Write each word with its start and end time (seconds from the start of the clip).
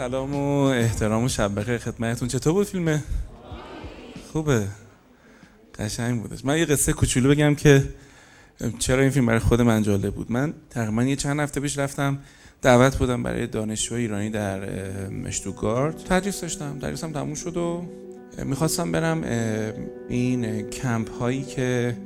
سلام 0.00 0.34
و 0.34 0.62
احترام 0.62 1.24
و 1.24 1.28
شب 1.28 1.60
بخیر 1.60 1.78
خدمتتون. 1.78 2.28
چطور 2.28 2.52
بود 2.52 2.66
فیلمه 2.66 3.02
خوبه. 4.32 4.66
قشنگ 5.78 6.22
بودش. 6.22 6.44
من 6.44 6.58
یه 6.58 6.64
قصه 6.64 6.92
کوچولو 6.92 7.30
بگم 7.30 7.54
که 7.54 7.84
چرا 8.78 9.02
این 9.02 9.10
فیلم 9.10 9.26
برای 9.26 9.38
خود 9.38 9.60
من 9.60 9.82
جالب 9.82 10.14
بود. 10.14 10.32
من 10.32 10.54
تقریبا 10.70 11.02
یه 11.02 11.16
چند 11.16 11.40
هفته 11.40 11.60
پیش 11.60 11.78
رفتم 11.78 12.18
دعوت 12.62 12.96
بودم 12.96 13.22
برای 13.22 13.46
دانشجو 13.46 13.94
ایرانی 13.94 14.30
در 14.30 14.60
مشتوگارد 15.08 15.96
تدریس 15.96 16.40
داشتم. 16.40 16.78
تدریسم 16.78 17.12
تموم 17.12 17.34
شد 17.34 17.56
و 17.56 17.84
می‌خواستم 18.44 18.92
برم 18.92 19.22
این 20.08 20.70
کمپ 20.70 21.10
هایی 21.10 21.42
که 21.42 21.96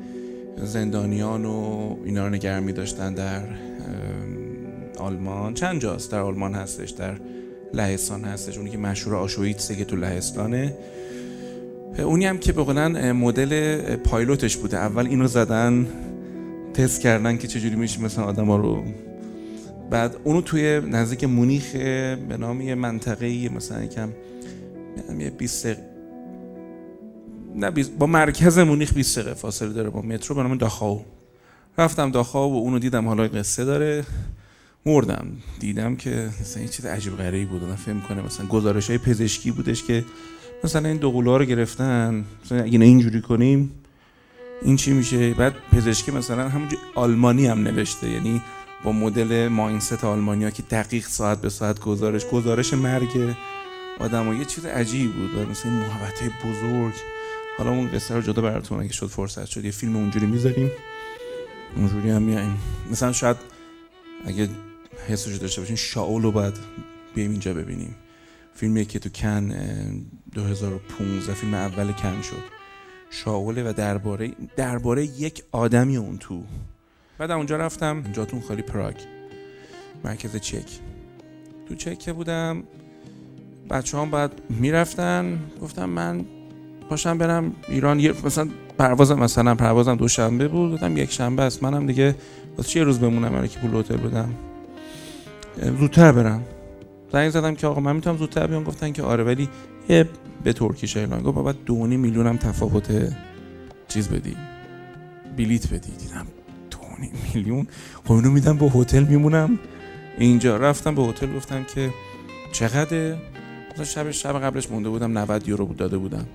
زندانیان 0.56 1.45
و 1.45 1.97
اینا 2.05 2.27
رو 2.27 2.34
نگرمی 2.34 2.72
داشتن 2.72 3.14
در 3.14 3.42
آلمان. 4.98 5.55
چند 5.55 5.80
جاست؟ 5.80 6.12
در 6.12 6.20
آلمان 6.20 6.55
هستش 6.55 6.91
در 6.91 7.14
لهستان 7.74 8.24
هستش. 8.24 8.59
اونی 8.59 8.70
که 8.70 8.78
مشهور 8.78 9.16
آشویتسه 9.16 9.77
که 9.77 9.84
تو 9.84 9.96
لهستانه. 9.96 10.77
اونی 11.98 12.27
هم 12.27 12.38
که 12.38 12.52
بقولن 12.52 13.12
مدل 13.12 13.97
پایلوتش 13.97 14.56
بوده. 14.56 14.77
اول 14.77 15.06
اینو 15.06 15.27
زدن 15.27 15.87
تست 16.74 17.00
کردن 17.00 17.37
که 17.37 17.48
چجوری 17.48 17.77
میشه 17.77 18.00
مثلا 18.00 18.24
آدم 18.24 18.47
ها 18.47 18.56
رو. 18.56 18.84
بعد 19.91 20.16
اونو 20.24 20.41
توی 20.41 20.80
نزدیک 20.80 21.24
مونیخ 21.24 21.73
به 21.73 22.37
نام 22.38 22.60
یه 22.60 22.74
منطقه 22.74 23.48
مثلا 23.48 23.84
یکم 23.84 24.09
یه 25.19 25.30
20 25.30 25.67
نه 27.55 27.70
با 27.98 28.06
مرکز 28.06 28.58
مونیخ 28.58 28.95
20 28.95 29.19
دقیقه 29.19 29.34
فاصله 29.34 29.72
داره 29.72 29.91
با 29.91 30.02
مترو 30.02 30.36
به 30.36 30.42
نام 30.42 30.58
داخاو. 30.58 31.05
رفتم 31.78 32.11
داخاو 32.11 32.52
و 32.55 32.56
اونو 32.56 32.78
دیدم 32.78 33.08
حالا 33.08 33.28
قصه 33.28 33.64
داره. 33.64 34.05
مردم. 34.86 35.27
دیدم 35.60 35.96
که 35.96 36.30
مثلا 36.40 36.62
یه 36.62 36.68
چیز 36.68 36.86
عجیب 36.86 37.16
غریبی 37.16 37.44
بود. 37.44 37.62
من 37.62 37.77
فهم 37.77 38.00
کنه 38.00 38.22
مثلا 38.22 38.46
گزارش 38.46 38.88
های 38.90 38.98
پزشکی 38.98 39.50
بودش 39.50 39.82
که 39.82 40.04
مثلا 40.64 40.88
این 40.88 40.96
دوقلوها 40.96 41.36
رو 41.36 41.44
گرفتن. 41.44 42.24
مثلا 42.44 42.62
اگه 42.62 42.80
اینجوری 42.80 43.20
کنیم 43.20 43.72
این 44.62 44.77
چی 44.77 44.92
میشه؟ 44.92 45.34
بعد 45.34 45.55
پزشکی 45.72 46.10
مثلا 46.10 46.48
همونجوری 46.48 46.82
آلمانی 46.94 47.46
هم 47.46 47.62
نوشته. 47.62 48.10
یعنی 48.10 48.42
با 48.84 48.92
مدل 48.92 49.48
ماینست 49.48 50.05
آلمانیا 50.05 50.50
که 50.50 50.62
دقیق 50.62 51.06
ساعت 51.06 51.40
به 51.40 51.48
ساعت 51.48 51.80
گزارش 51.80 52.27
گزارش 52.27 52.74
مرگ 52.74 53.34
آدم 54.00 54.28
و 54.28 54.34
یه 54.34 54.44
چیز 54.44 54.66
عجیب 54.66 55.12
بود. 55.12 55.34
و 55.34 55.50
مثلا 55.50 55.72
این 55.72 55.80
محبت 55.80 56.22
بزرگ. 56.44 56.94
حالا 57.58 57.70
اون 57.70 57.90
قصه 57.90 58.14
رو 58.14 58.22
جدا 58.22 58.42
براتون 58.42 58.80
اگه 58.80 58.92
شد 58.92 59.06
فرصت 59.06 59.44
شد. 59.44 59.64
یه 59.64 59.70
فیلم 59.70 59.96
اونجوری 59.96 60.27
می‌ذاریم. 60.27 60.70
اونجوری 61.77 62.10
هم 62.10 62.22
میایم 62.22 62.58
مثلا 62.90 63.12
شاید 63.12 63.36
اگه 64.27 64.48
حسش 65.08 65.36
داشته 65.36 65.60
باشین 65.60 65.77
شاول 65.77 66.22
رو 66.22 66.33
باید 66.33 66.55
بیایم 67.14 67.30
اینجا 67.30 67.55
ببینیم. 67.55 67.94
فیلمی 68.55 68.84
که 68.84 68.98
تو 68.98 69.08
کن 69.08 69.55
2015 70.34 71.34
فیلم 71.34 71.55
اول 71.55 71.92
کن 71.92 72.22
شد. 72.22 72.42
شاوله 73.11 73.70
و 73.70 73.72
درباره 73.72 74.33
درباره 74.56 75.05
یک 75.05 75.42
آدمی 75.52 75.96
اون 75.96 76.19
تو. 76.19 76.42
بعد 77.19 77.30
اونجا 77.30 77.56
رفتم 77.56 78.02
جاتون 78.12 78.41
خالی 78.41 78.62
پراگ. 78.62 78.94
مرکز 80.05 80.36
چک. 80.36 80.66
تو 81.68 81.74
چک 81.74 82.11
بودم 82.11 82.62
بچه 83.70 83.98
هم 83.98 84.11
بعد 84.11 84.42
می‌رفتن 84.50 85.39
گفتم 85.62 85.84
من 85.84 86.24
پاشم 86.91 87.18
برم 87.18 87.52
ایران. 87.68 88.00
یه 88.00 88.14
مثلا 88.24 88.48
پروازم 88.79 89.18
مثلا 89.18 89.55
پروازم 89.55 89.96
دوشنبه 89.96 90.48
بود 90.48 90.70
دادم 90.70 90.96
یک 90.96 91.12
شنبه 91.12 91.42
است. 91.42 91.62
منم 91.62 91.86
دیگه 91.86 92.14
واسه 92.56 92.79
یه 92.79 92.84
روز 92.84 92.98
بمونم؟ 93.00 93.33
برای 93.33 93.48
که 93.48 93.58
پول 93.58 93.77
هتل 93.77 93.96
بدم. 93.96 94.34
زودتر 95.63 96.13
برم. 96.13 96.42
زنگ 97.13 97.31
زدم 97.31 97.55
که 97.55 97.67
آقا 97.67 97.81
من 97.81 97.97
می‌تونم 97.97 98.17
زودتر 98.17 98.47
بیام 98.47 98.65
گفتن 98.65 98.92
که 98.92 99.03
آره 99.03 99.25
ولی 99.25 99.48
یه 99.89 100.09
به 100.45 100.53
ترکیش 100.53 100.97
اعلان 100.97 101.23
گفت 101.23 101.35
بابا 101.35 101.53
دونی 101.53 101.97
میلیون 101.97 102.27
هم 102.27 102.37
تفاوت 102.37 103.15
چیز 103.89 104.09
بدی 104.09 104.37
بلیت 105.37 105.73
بدی. 105.73 105.92
دیدم 105.98 106.27
دونی 106.70 107.13
میلیون؟ 107.35 107.67
خب 108.05 108.13
اینو 108.13 108.31
میدم 108.31 108.57
به 108.57 108.70
هتل 108.75 109.05
میمونم. 109.05 109.59
اینجا 110.19 110.57
رفتم 110.57 110.95
به 110.95 111.03
هتل 111.03 111.37
گفتم 111.37 111.65
که 111.65 111.91
چقدر 112.53 113.17
مثلا 113.73 113.85
شب 113.85 114.11
شب 114.11 114.39
قبلش 114.39 114.71
مونده 114.71 114.89
بودم 114.89 115.19
90 115.19 115.48
یورو 115.48 115.67
بود 115.67 115.77
داده 115.77 115.98
بودم. 115.98 116.27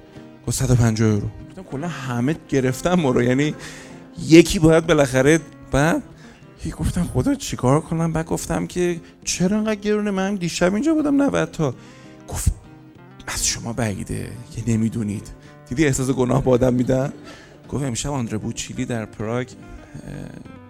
گفت 0.47 0.57
150 0.57 1.09
یورو. 1.09 1.27
گفتم 1.49 1.63
کلا 1.63 1.87
همه 1.87 2.35
گرفتم 2.49 2.93
مرو 2.93 3.23
یعنی 3.23 3.55
یکی 4.27 4.59
باید 4.59 4.87
بالاخره 4.87 5.39
بعد 5.71 6.03
هی 6.61 6.71
گفتم 6.71 7.03
خدا 7.03 7.35
چیکار 7.35 7.81
کنم؟ 7.81 8.13
بعد 8.13 8.25
گفتم 8.25 8.67
که 8.67 9.01
چرا 9.23 9.57
انقدر 9.57 9.75
گرونه 9.75 10.11
من؟ 10.11 10.35
دیشب 10.35 10.73
اینجا 10.73 10.93
بودم 10.93 11.21
90 11.21 11.51
تا. 11.51 11.75
گفت 12.27 12.51
از 13.27 13.47
شما 13.47 13.73
بعیده 13.73 14.31
که 14.55 14.71
نمی‌دونید. 14.71 15.27
دیدی 15.69 15.85
احساس 15.85 16.09
گناه 16.09 16.43
با 16.43 16.51
آدم 16.51 16.73
میدن؟ 16.73 17.13
گفت 17.69 17.83
امشب 17.83 18.09
آندره 18.09 18.37
بوچیلی 18.37 18.85
در 18.85 19.05
پراگ 19.05 19.47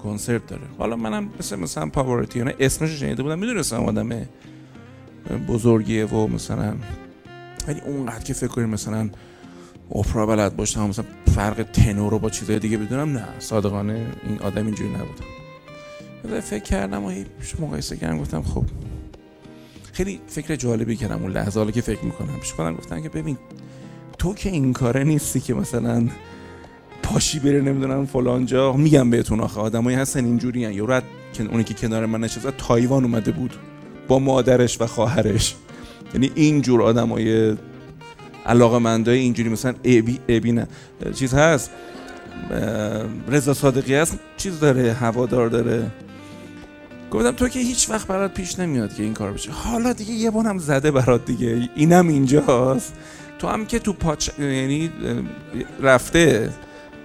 کنسرت 0.04 0.48
داره. 0.48 0.64
حالا 0.78 0.96
منم 0.96 1.30
مثل 1.40 1.56
مثلا 1.56 1.90
پاورتیانه 1.90 2.56
اسمش 2.60 2.90
شنیده 2.90 3.24
بودم 3.24 3.40
می‌دونستم 3.40 3.84
آدم 3.84 4.10
بزرگیه 5.48 6.06
و 6.06 6.28
مثلا 6.28 6.76
ولی 7.68 7.80
اونقدر 7.80 8.24
که 8.24 8.34
فکر 8.34 8.48
کنیم 8.48 8.70
مثلا 8.70 9.10
اپرا 9.96 10.26
بلد 10.26 10.56
باشم 10.56 10.88
مثلا 10.88 11.06
فرق 11.36 11.64
تنور 11.64 12.12
رو 12.12 12.20
با 12.20 12.30
چیزای 12.30 12.60
دیگه 12.60 12.78
بدونم 12.78 13.18
نه. 13.18 13.26
صادقانه 13.40 14.06
این 14.28 14.40
آدم 14.40 14.66
اینجوری 14.66 14.90
نبودم 14.90 15.39
فکر 16.42 16.64
کردم 16.64 17.04
و 17.04 17.12
مقایسه 17.60 17.98
کردم 17.98 18.20
گفتم 18.20 18.42
خب. 18.42 18.66
خیلی 19.94 20.20
فکر 20.28 20.56
جالبی 20.56 20.96
کردم 20.96 21.22
اون 21.22 21.32
لحظه 21.32 21.60
حالا 21.60 21.72
که 21.72 21.82
فکر 21.82 22.06
می‌کنم. 22.06 22.40
پیش 22.40 22.54
خودم 22.54 22.76
گفتم 22.76 23.02
که 23.02 23.10
ببین 23.10 23.38
تو 24.18 24.34
که 24.34 24.50
این 24.50 24.74
کاره 24.74 25.04
نیستی 25.04 25.40
که 25.40 25.54
مثلا 25.54 26.08
پاشی 27.04 27.40
بره 27.40 27.62
نمی‌دونم 27.62 28.06
فلان 28.06 28.46
جا 28.46 28.74
میگم 28.74 29.10
بهتون 29.10 29.40
آخه 29.40 29.60
آدمایی 29.62 29.98
هستن 29.98 30.26
اینجوری 30.26 30.66
هن. 30.66 30.74
یورو 30.74 31.02
اونی 31.40 31.64
که 31.64 31.74
کنار 31.74 32.06
من 32.06 32.20
نشسته 32.20 32.52
تایوان 32.52 33.04
اومده 33.04 33.32
بود 33.32 33.54
با 34.08 34.20
مادرش 34.20 34.82
و 34.82 34.88
خواهرش. 34.88 35.56
یعنی 36.14 36.32
اینجور 36.36 36.82
آدمای 36.82 37.56
علاقه 38.46 38.78
مندای 38.78 39.20
اینجوری 39.20 39.50
مثلا 39.50 39.74
ابی 39.84 40.20
ابی 40.30 40.52
نه. 40.52 40.68
چیز 41.14 41.34
هست؟ 41.34 41.72
رضا 43.28 43.54
صادقی 43.54 43.96
هست 43.96 44.20
چیز 44.38 44.60
داره 44.60 44.94
هوادار 44.94 45.50
داره. 45.50 45.92
گفتم 47.12 47.32
تو 47.32 47.50
که 47.50 47.60
هیچ 47.60 47.90
وقت 47.90 48.08
برات 48.08 48.34
پیش 48.34 48.60
نمیاد 48.60 48.94
که 48.94 49.04
این 49.04 49.14
کار 49.14 49.34
بشه. 49.34 49.52
حالا 49.52 49.94
دیگه 49.94 50.14
یه 50.14 50.32
بانم 50.32 50.58
زده 50.58 50.92
برات 50.92 51.26
دیگه. 51.26 51.70
اینم 51.76 52.08
اینجاست. 52.08 52.94
تو 53.40 53.48
هم 53.48 53.66
که 53.66 53.80
تو 53.80 53.94
پاچ 53.94 54.40
یعنی 54.40 54.92
رفته 55.82 56.54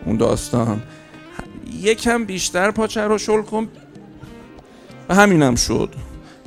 اون 0.04 0.16
داستان. 0.16 0.82
یکم 1.72 2.24
بیشتر 2.24 2.70
پاچه 2.70 3.00
رو 3.00 3.18
شل 3.18 3.42
کن. 3.42 3.68
و 5.08 5.14
همینم 5.14 5.54
شد. 5.54 5.94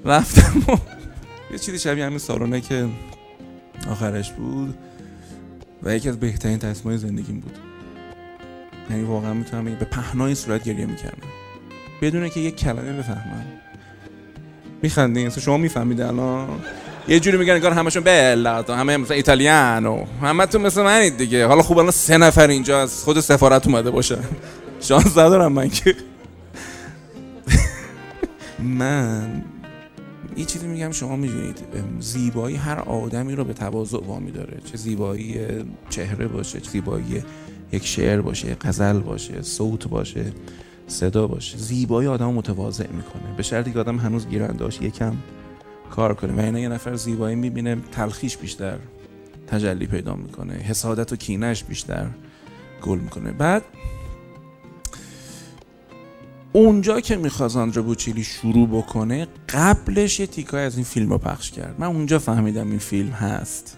رفتم 0.05 0.59
و 0.67 0.77
یه 1.51 1.59
چیزی 1.59 1.79
شبیه 1.79 2.05
همین 2.05 2.17
سالونه 2.17 2.61
که 2.61 2.87
آخرش 3.91 4.31
بود 4.31 4.77
و 5.83 5.95
یکی 5.95 6.09
از 6.09 6.19
بهترین 6.19 6.59
تصمیمات 6.59 6.99
زندگیم 7.01 7.39
بود. 7.39 7.57
یعنی 8.89 9.03
واقعا 9.03 9.33
می‌تونم 9.33 9.65
به 9.65 9.85
پهنای 9.85 10.35
صورت 10.35 10.63
گریه 10.63 10.85
می‌کردم. 10.85 11.27
بدون 12.01 12.29
که 12.29 12.39
یک 12.39 12.55
کلمه 12.55 12.97
بفهمم 12.97 13.45
میخندین 14.81 15.29
شما 15.29 15.57
می‌فهمید 15.57 16.01
الان؟ 16.01 16.47
یه 17.07 17.19
جوری 17.19 17.37
میگن 17.37 17.53
انگار 17.53 17.71
همشون 17.71 18.03
بلا 18.03 18.61
همه 18.63 18.97
مثلا 18.97 19.15
ایتالیانو 19.15 20.05
همتون 20.21 20.61
مثل 20.61 20.83
منید 20.83 21.17
دیگه. 21.17 21.45
حالا 21.45 21.61
خوب 21.61 21.77
الان 21.77 21.91
سه 21.91 22.17
نفر 22.17 22.47
اینجا 22.47 22.81
از 22.81 23.03
خود 23.03 23.19
سفارت 23.19 23.67
اومده 23.67 23.91
باشه. 23.91 24.17
شانس 24.79 25.17
ندارم 25.17 25.51
من 25.51 25.69
که. 25.69 25.95
من 28.59 29.43
یه 30.37 30.45
چیزی 30.45 30.67
میگم 30.67 30.91
شما 30.91 31.15
می‌دونید 31.15 31.59
زیبایی 31.99 32.55
هر 32.55 32.79
آدمی 32.79 33.35
رو 33.35 33.43
به 33.43 33.53
تواضع 33.53 33.97
وامی 34.05 34.31
داره 34.31 34.57
چه 34.71 34.77
زیبایی 34.77 35.37
چهره 35.89 36.27
باشه 36.27 36.59
چه 36.59 36.69
زیبایی 36.69 37.23
یک 37.71 37.85
شعر 37.85 38.21
باشه 38.21 38.57
غزل 38.61 38.99
باشه 38.99 39.41
صوت 39.41 39.87
باشه. 39.87 40.25
صدا 40.87 41.27
باشه. 41.27 41.57
زیبایی 41.57 42.07
آدم 42.07 42.33
متواضع 42.33 42.87
می‌کنه. 42.87 43.33
به 43.37 43.43
شرطی 43.43 43.73
که 43.73 43.79
آدم 43.79 43.97
هنوز 43.97 44.27
گیرنداش 44.27 44.81
یکم 44.81 45.15
کار 45.91 46.13
کنه. 46.13 46.33
و 46.33 46.39
اینا 46.39 46.59
یه 46.59 46.69
نفر 46.69 46.95
زیبایی 46.95 47.35
می‌بینه 47.35 47.77
تلخیش 47.91 48.37
بیشتر 48.37 48.77
تجلی 49.47 49.87
پیدا 49.87 50.15
می‌کنه. 50.15 50.53
حسادت 50.53 51.13
و 51.13 51.15
کینش 51.15 51.63
بیشتر 51.63 52.07
گل 52.81 52.99
می‌کنه. 52.99 53.31
بعد 53.31 53.63
اونجا 56.53 56.99
که 56.99 57.15
می‌خواست 57.15 57.55
آندرا 57.57 57.83
بوچیلی 57.83 58.23
شروع 58.23 58.67
بکنه 58.67 59.27
قبلش 59.49 60.19
یه 60.19 60.27
تیکای 60.27 60.63
از 60.63 60.75
این 60.75 60.85
فیلم 60.85 61.09
رو 61.09 61.17
پخش 61.17 61.51
کرد. 61.51 61.75
من 61.79 61.87
اونجا 61.87 62.19
فهمیدم 62.19 62.69
این 62.69 62.79
فیلم 62.79 63.11
هست. 63.11 63.77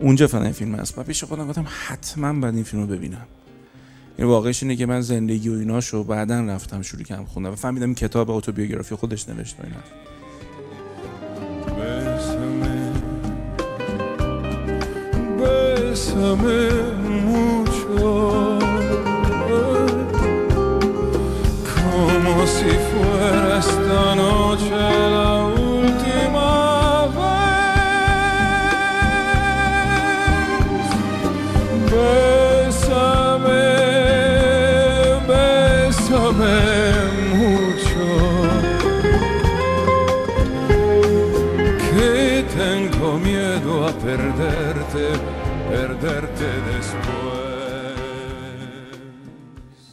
اونجا 0.00 0.26
فهمیدم 0.26 0.44
این 0.44 0.54
فیلم 0.54 0.74
هست. 0.74 0.98
و 0.98 1.02
پیش 1.02 1.24
خودم 1.24 1.48
گفتم 1.48 1.66
حتما 1.86 2.40
باید 2.40 2.54
این 2.54 2.64
فیلم 2.64 2.82
رو 2.82 2.88
ببینم. 2.88 3.26
این 4.18 4.26
واقعش 4.26 4.62
اینه 4.62 4.76
که 4.76 4.86
من 4.86 5.00
زندگی 5.00 5.48
و 5.48 5.52
ایناشو 5.52 6.04
بعدا 6.04 6.40
رفتم 6.40 6.82
شروع 6.82 7.02
کردم 7.02 7.24
خوندم 7.24 7.52
و 7.52 7.54
فهمیدم 7.54 7.94
کتاب 7.94 8.30
اتوبیوگرافی 8.30 8.94
خودش 8.94 9.28
نوشته 9.28 9.64
اینا. 9.64 9.76
بسمه 11.78 12.92
بسمه 15.40 17.01
miedo 43.82 43.88
a 43.88 43.92
perderte, 44.06 45.06
perderte 45.70 46.48
después. 46.70 47.32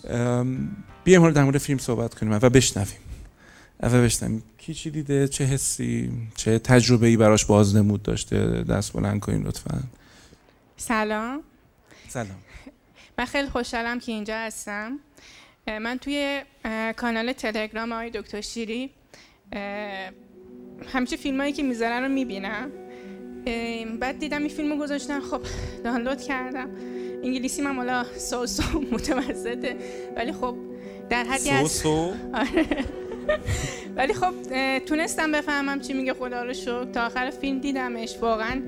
ام، 0.10 0.78
بیایم 1.04 1.22
حالا 1.22 1.34
در 1.34 1.44
مورد 1.44 1.58
فیلم 1.58 1.78
صحبت 1.78 2.16
کنیم 2.16 2.34
و 2.34 2.40
بشنویم. 2.40 3.00
و 3.84 3.90
بشنویم. 3.90 4.44
کی 4.58 4.74
چی 4.74 4.90
دیده؟ 4.92 5.28
چه 5.28 5.44
حسی؟ 5.44 6.12
چه 6.36 6.60
تجربه 6.60 7.08
ای 7.08 7.18
براش 7.18 7.46
بازنمود 7.46 8.04
داشته؟ 8.04 8.64
دست 8.64 8.94
بلند 8.94 9.20
کنیم 9.20 9.46
لطفا. 9.48 9.84
سلام. 10.78 11.42
سلام. 12.08 12.38
من 13.18 13.26
خیلی 13.26 13.50
خوشحالم 13.50 14.00
که 14.00 14.12
اینجا 14.12 14.38
هستم. 14.38 15.00
من 15.68 15.98
توی 15.98 16.42
کانال 16.98 17.34
تلگرام 17.34 17.92
آقای 17.92 18.10
دکتر 18.10 18.42
شیری 18.42 18.90
همیشه 20.94 21.16
فیلم 21.16 21.40
هایی 21.40 21.54
که 21.54 21.64
می‌ذارن 21.64 22.04
رو 22.04 22.10
می‌بینم. 22.10 22.70
بعد 24.00 24.20
دیدم 24.20 24.40
این 24.40 24.50
فیلم 24.50 24.72
رو 24.72 24.78
گذاشتن. 24.78 25.20
خب 25.20 25.42
دانلود 25.84 26.22
کردم. 26.22 26.70
انگلیسی 27.24 27.62
من 27.62 27.76
حالا 27.76 28.04
سو 28.18 28.46
سو 28.46 28.64
متوسطه. 28.92 29.76
ولی 30.16 30.32
خب 30.32 30.56
در 31.10 31.24
حدی 31.24 31.50
از 31.50 31.72
سو؟ 31.72 32.12
ولی 33.98 34.14
خب 34.14 34.34
تونستم 34.80 35.32
بفهمم 35.32 35.80
چی 35.80 35.94
میگه 35.94 36.14
خدا 36.14 36.44
رو 36.44 36.54
شکر. 36.54 36.84
تا 36.86 37.06
آخر 37.06 37.30
فیلم 37.30 37.60
دیدمش. 37.60 38.18
واقعا 38.22 38.62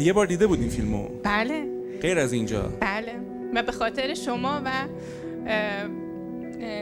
یه 0.00 0.12
بار 0.12 0.26
دیده 0.26 0.46
بودیم 0.46 0.68
فیلمو. 0.68 1.08
بله. 1.22 1.66
غیر 2.02 2.18
از 2.18 2.32
اینجا. 2.32 2.62
بله. 2.80 3.12
و 3.54 3.62
به 3.62 3.72
خاطر 3.72 4.14
شما 4.14 4.62
و 4.64 4.70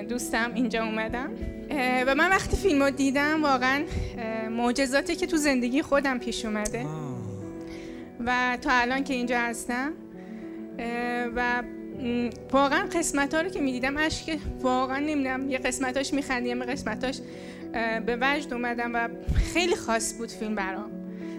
دوستم 0.08 0.50
اینجا 0.54 0.84
اومدم. 0.84 1.30
و 2.06 2.14
من 2.14 2.30
وقتی 2.30 2.56
فیلم 2.56 2.82
رو 2.82 2.90
دیدم 2.90 3.42
واقعا 3.42 3.84
معجزاتی 4.50 5.16
که 5.16 5.26
تو 5.26 5.36
زندگی 5.36 5.82
خودم 5.82 6.18
پیش 6.18 6.44
اومده. 6.44 6.86
و 8.26 8.58
تا 8.62 8.70
الان 8.72 9.04
که 9.04 9.14
اینجا 9.14 9.38
هستم 9.38 9.92
و 11.36 11.62
واقعا 12.52 12.86
قسمت 12.86 13.34
ها 13.34 13.40
رو 13.40 13.48
که 13.48 13.60
می‌دیدم 13.60 13.96
اشک 13.96 14.38
واقعا 14.60 14.98
نمی‌دونم 14.98 15.50
یه 15.50 15.58
قسمتاش 15.58 16.14
میخندیم 16.14 16.58
یه 16.58 16.64
قسمتاش 16.64 17.20
به 18.06 18.18
وجد 18.20 18.52
اومدم 18.52 18.94
و 18.94 19.08
خیلی 19.54 19.76
خاص 19.76 20.18
بود 20.18 20.30
فیلم 20.30 20.54
برام. 20.54 20.90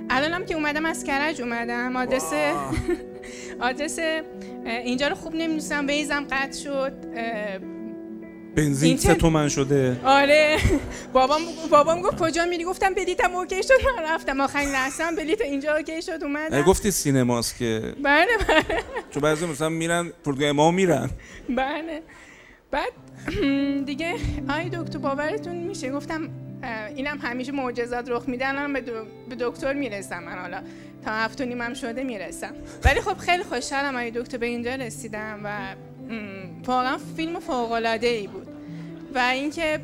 الانم 0.09 0.45
که 0.45 0.55
اومدم 0.55 0.85
از 0.85 1.03
کرج 1.03 1.41
اومدم 1.41 1.95
آدرس 1.95 2.33
آدرس 3.59 3.99
اینجا 4.65 5.07
رو 5.07 5.15
خوب 5.15 5.35
نمی‌دونستم 5.35 5.87
بیزم 5.87 6.25
قطع 6.31 6.57
شد 6.57 6.93
بنزین 8.57 8.97
سه 8.97 9.15
تومن 9.15 9.49
شده. 9.49 10.01
آره. 10.05 10.57
بابام 11.13 11.41
بابام 11.71 12.01
گفت 12.01 12.19
کجا 12.19 12.45
میری؟ 12.45 12.63
گفتم 12.63 12.93
بلیتم 12.93 13.35
اوکی 13.35 13.63
شد. 13.63 13.73
من 13.97 14.03
رفتم. 14.03 14.41
آخرین 14.41 14.69
لحظه 14.69 15.03
هم 15.03 15.15
بلیت 15.15 15.41
اینجا 15.41 15.75
اوکی 15.75 16.01
شد 16.01 16.19
اومدم. 16.21 16.61
گفتی 16.61 16.91
سینماست 16.91 17.57
که. 17.57 17.93
بله 18.03 18.27
بله. 18.47 18.83
چون 19.11 19.23
بعضی 19.23 19.45
مثلا 19.45 19.69
میرن 19.69 20.11
پردگاه 20.25 20.51
ما 20.51 20.71
میرن. 20.71 21.09
بله. 21.49 22.03
بعد 22.71 22.91
دیگه 23.85 24.15
آی 24.49 24.69
دکتر 24.69 24.97
باورتون 24.97 25.55
میشه. 25.55 25.91
گفتم 25.91 26.29
اینم 26.95 27.17
همیشه 27.17 27.51
معجزات 27.51 28.09
رخ 28.09 28.23
میده 28.27 28.47
الان 28.47 28.73
به, 28.73 28.81
به 29.29 29.35
دکتر 29.39 29.73
می‌رسم. 29.73 30.23
من 30.23 30.39
حالا 30.39 30.61
تا 31.05 31.11
هفت 31.11 31.41
و 31.41 31.45
نیمم 31.45 31.73
شده 31.73 32.03
می‌رسم. 32.03 32.53
ولی 32.85 33.01
خب 33.01 33.17
خیلی 33.17 33.43
خوشحالم 33.43 33.95
آی 33.95 34.11
دکتر 34.11 34.37
به 34.37 34.45
اینجا 34.45 34.75
رسیدم 34.75 35.39
و 35.43 35.75
واقعا 36.65 36.97
فیلم 37.15 37.39
فوق 37.39 37.71
العاده 37.71 38.07
ای 38.07 38.27
بود. 38.27 38.46
و 39.17 39.19
اینکه 39.19 39.79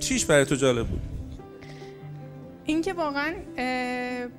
چیش 0.00 0.24
برای 0.24 0.44
تو 0.44 0.54
جالب 0.54 0.86
بود؟ 0.86 1.00
اینکه 2.64 2.92
واقعا 2.92 3.34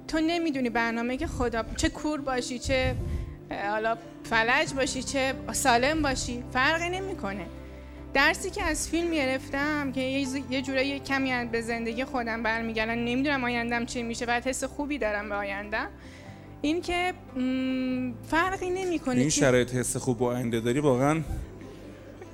تو 0.08 0.20
نمی‌دونی 0.20 0.70
برنامه 0.70 1.18
که 1.18 1.28
خدا 1.28 1.64
چه 1.78 1.90
کور 1.90 2.22
باشی 2.22 2.60
چه 2.60 2.96
حالا 3.70 3.98
فلج 4.24 4.74
باشی 4.74 5.04
چه 5.04 5.34
سالم 5.52 6.02
باشی 6.02 6.44
فرقی 6.54 6.90
نمی‌کنه. 6.90 7.46
درسی 8.14 8.50
که 8.50 8.64
از 8.64 8.90
فیلم 8.90 9.12
گرفتم 9.12 9.92
که 9.92 10.02
یه 10.02 10.26
ز- 10.26 10.36
یه 10.50 11.00
کمی 11.00 11.46
به 11.52 11.62
زندگی 11.62 12.04
خودم 12.06 12.44
برمیگردم 12.44 12.92
نمی‌دونم 12.92 13.44
آیندم 13.44 13.86
چه 13.86 14.04
میشه 14.04 14.26
بعد 14.26 14.48
حس 14.48 14.64
خوبی 14.64 14.98
دارم 14.98 15.30
به 15.30 15.36
آیندم 15.36 15.88
این 16.62 16.82
که 16.82 17.14
فرقی 18.28 18.70
نمی‌کنه 18.70 19.20
این 19.20 19.30
شرایط 19.30 19.76
حس 19.76 19.98
خوب 19.98 20.18
با 20.18 20.28
آینده 20.28 20.60
داری 20.60 20.80
واقعا 20.80 21.22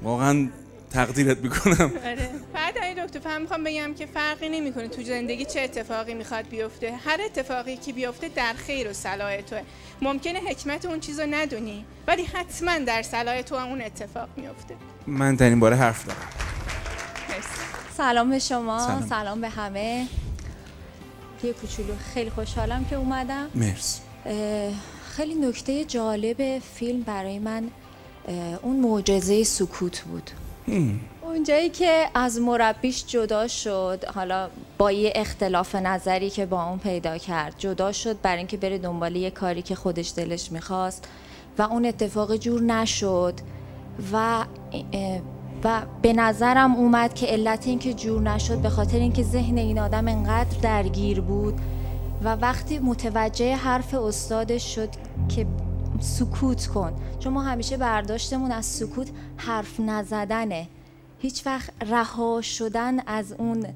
واقعا 0.04 0.48
تقدیرت 0.96 1.38
می‌کنم. 1.38 1.92
آره. 2.12 2.30
بعد 2.54 2.78
آقای 2.78 3.06
دکتر 3.06 3.20
فهم 3.20 3.42
می‌خوام 3.42 3.64
بگم 3.64 3.94
که 3.94 4.06
فرقی 4.06 4.50
نمی‌کنه. 4.50 4.88
تو 4.88 5.04
زندگی 5.04 5.46
چه 5.46 5.60
اتفاقی 5.62 6.14
می‌خواد 6.14 6.50
بیفته. 6.50 6.96
هر 7.06 7.20
اتفاقی 7.26 7.78
که 7.78 7.94
بیفته 7.94 8.30
در 8.30 8.54
خیر 8.54 8.90
و 8.90 8.94
صلاح 8.94 9.42
توه. 9.42 9.62
ممکنه 10.02 10.40
حکمت 10.40 10.86
اون 10.86 11.00
چیز 11.00 11.20
رو 11.20 11.28
ندونی 11.30 11.86
ولی 12.08 12.24
حتما 12.24 12.78
در 12.78 13.02
صلاح 13.02 13.42
تو 13.42 13.56
اون 13.56 13.82
اتفاق 13.82 14.30
میفته 14.38 14.76
من 15.08 15.36
در 15.36 15.50
این 15.50 15.60
باره 15.60 15.76
حرف 15.76 16.06
دارم. 16.06 16.20
سلام 17.98 18.30
به 18.30 18.40
شما. 18.40 18.80
سلام. 18.80 19.08
سلام, 19.10 19.42
به 19.42 19.50
همه. 19.50 20.08
یه 21.44 21.54
کوچولو. 21.54 21.94
خیلی 22.14 22.30
خوشحالم 22.30 22.86
که 22.86 22.96
اومدم. 22.96 23.48
مرسی. 23.56 24.02
خیلی 25.16 25.36
نکته 25.36 25.86
جالب 25.86 26.60
فیلم 26.60 27.02
برای 27.02 27.40
من 27.40 27.70
اون 28.62 28.76
معجزه 28.80 29.44
سکوت 29.44 30.00
بود. 30.02 30.32
اونجایی 31.22 31.70
که 31.70 32.06
از 32.14 32.40
مربیش 32.40 33.06
جدا 33.06 33.48
شد 33.48 34.06
حالا 34.16 34.50
با 34.78 34.92
یه 34.92 35.12
اختلاف 35.16 35.76
نظری 35.76 36.30
که 36.30 36.46
با 36.46 36.64
اون 36.64 36.80
پیدا 36.80 37.18
کرد 37.18 37.56
جدا 37.58 37.92
شد 37.92 38.22
برای 38.22 38.38
اینکه 38.38 38.58
بره 38.58 38.78
دنبال 38.78 39.16
یه 39.16 39.32
کاری 39.32 39.62
که 39.62 39.76
خودش 39.76 40.14
دلش 40.18 40.52
می‌خواست 40.52 41.08
و 41.58 41.62
اون 41.62 41.86
اتفاق 41.86 42.36
جور 42.36 42.62
نشد 42.62 43.34
و 44.14 44.46
و 45.64 45.82
به 46.02 46.14
نظرم 46.14 46.76
اومد 46.76 47.14
که 47.14 47.26
علت 47.26 47.68
اینکه 47.68 47.94
جور 47.94 48.22
نشد 48.22 48.58
به 48.58 48.70
خاطر 48.70 48.98
اینکه 48.98 49.24
ذهن 49.24 49.58
این 49.58 49.80
آدم 49.80 50.08
انقدر 50.08 50.58
درگیر 50.62 51.22
بود 51.22 51.54
و 52.24 52.36
وقتی 52.36 52.80
متوجه 52.80 53.56
حرف 53.56 53.94
استادش 53.94 54.76
شد 54.76 54.90
که 55.30 55.46
سکوت 56.00 56.68
کن. 56.68 56.94
چون 57.20 57.34
ما 57.34 57.42
همیشه 57.42 57.78
برداشتمون 57.78 58.52
از 58.52 58.66
سکوت 58.66 59.08
حرف 59.38 59.80
نزدنه. 59.80 60.68
هیچ 61.22 61.46
وقت 61.46 61.70
رها 61.90 62.42
شدن 62.42 63.00
از 63.08 63.34
اون 63.38 63.68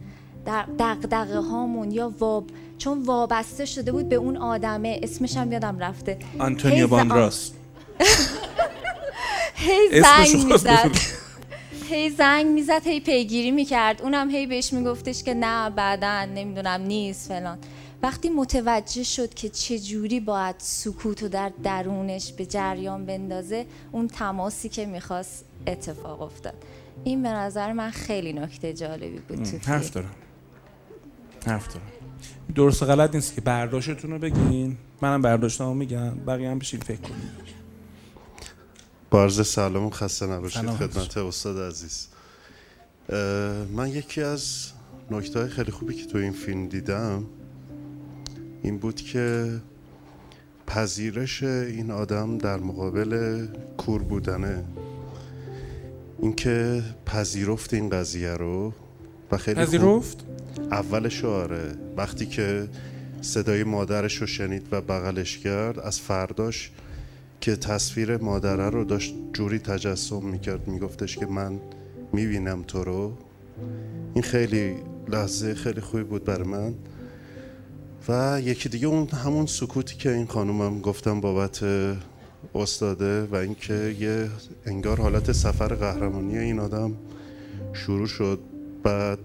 دقدقه 0.80 1.40
هامون 1.40 1.92
یا 1.92 2.14
واب 2.20 2.46
چون 2.78 3.04
وابسته 3.04 3.66
شده 3.66 3.92
بود 3.92 4.10
به 4.10 4.16
اون 4.16 4.38
آدمه. 4.38 5.00
اسمش 5.04 5.38
هم 5.38 5.52
یادم 5.52 5.80
رفته. 5.80 6.18
آنتونیو 6.40 6.88
باندراس 6.88 7.52
هی 9.56 10.02
زنگ 10.02 10.46
می‌زد. 10.52 10.92
هی 11.90 12.10
زنگ 12.10 12.46
می‌زد 12.46 12.88
هی 12.88 13.00
پیگیری 13.00 13.52
می‌کرد. 13.52 14.02
اونم 14.02 14.30
هی 14.30 14.48
بهش 14.48 14.74
میگفتش 14.74 15.24
که 15.24 15.34
نه 15.34 15.70
بعدا 15.70 16.26
نمی‌دونم 16.26 16.82
نیست 16.82 17.28
فلان. 17.28 17.58
وقتی 18.03 18.29
متوجه 18.29 19.03
شد 19.03 19.34
که 19.34 19.50
چه 19.50 19.79
جوری 19.79 20.20
باید 20.20 20.56
سکوت 20.58 21.24
و 21.24 21.29
در 21.29 21.51
درونش 21.63 22.34
به 22.34 22.46
جریان 22.46 23.06
بندازه 23.06 23.65
اون 23.91 24.08
تماسی 24.08 24.70
که 24.70 24.86
می‌خواست 24.86 25.46
اتفاق 25.68 26.22
افتاد. 26.22 26.53
این 27.03 27.24
به 27.24 27.29
نظر 27.29 27.74
من 27.74 27.91
خیلی 27.91 28.34
نکته 28.34 28.74
جالبی 28.74 29.20
بود 29.20 29.44
تو 29.44 29.72
حرف. 29.72 29.91
دارم. 29.91 30.15
حرف 31.46 31.68
دارم. 31.68 31.86
درست 32.56 32.84
و 32.84 32.86
غلط 32.86 33.15
نیست 33.15 33.36
که 33.36 33.41
برداشتتون 33.41 34.12
رو 34.12 34.20
بگین. 34.20 34.77
منم 35.01 35.22
برداشتمو 35.22 35.74
میگم. 35.74 36.10
بقیه 36.10 36.50
هم 36.50 36.60
بشین 36.60 36.79
فکر 36.79 37.01
کنیم 37.01 37.32
بارز 39.10 39.48
سلام 39.48 39.86
و 39.86 39.89
خسته 39.89 40.25
نباشید 40.25 40.62
سلام. 40.62 40.77
خدمت 40.77 41.18
استاد 41.18 41.72
عزیز. 41.72 42.08
من 43.75 43.89
یکی 43.89 44.22
از 44.22 44.72
نکته 45.12 45.48
خیلی 45.48 45.72
خوبی 45.72 45.94
که 45.94 46.06
تو 46.06 46.18
این 46.18 46.32
فیلم 46.32 46.68
دیدم 46.68 47.25
این 48.63 48.78
بود 48.78 48.96
که 48.96 49.51
پذیرش 50.68 51.44
این 51.44 51.92
آدم 51.92 52.38
در 52.38 52.58
مقابل 52.58 53.46
کور 53.78 54.04
بودنه. 54.04 54.63
اینکه 56.20 56.84
پذیرفت 57.06 57.74
این 57.74 57.89
قضیه 57.89 58.34
رو 58.34 58.74
و 59.32 59.38
خیلی 59.38 59.62
پذیرفت؟ 59.62 60.25
اولش 60.72 61.25
آره. 61.25 61.75
وقتی 61.98 62.25
که 62.25 62.68
صدای 63.22 63.63
مادرش 63.63 64.16
رو 64.16 64.28
شنید 64.28 64.68
و 64.72 64.82
بغلش 64.82 65.38
کرد 65.38 65.80
از 65.80 66.00
فرداش 66.00 66.72
که 67.42 67.56
تصویر 67.56 68.18
مادره 68.18 68.70
رو 68.70 68.84
داشت 68.84 69.16
جوری 69.34 69.60
تجسم 69.60 70.25
می‌کرد 70.25 70.68
میگفتش 70.68 71.18
که 71.18 71.25
من 71.25 71.60
می‌بینم 72.13 72.63
تو 72.63 72.84
رو. 72.84 73.18
این 74.13 74.24
خیلی 74.24 74.75
لحظه 75.08 75.56
خیلی 75.56 75.82
خوبی 75.82 76.04
بود 76.04 76.24
برای 76.24 76.48
من. 76.48 76.74
و 78.08 78.41
یکی 78.44 78.70
دیگه 78.70 78.88
اون 78.88 79.08
همون 79.08 79.46
سکوتی 79.46 79.96
که 79.96 80.12
این 80.12 80.27
خانومم 80.27 80.82
گفتم 80.82 81.22
بابت 81.22 81.63
استاده 82.56 83.25
و 83.25 83.36
اینکه 83.36 83.96
یه 84.00 84.29
انگار 84.65 85.01
حالت 85.01 85.32
سفر 85.32 85.68
قهرمانی 85.68 86.38
این 86.38 86.60
آدم 86.60 86.94
شروع 87.74 88.08
شد. 88.08 88.39
بعد 88.84 89.20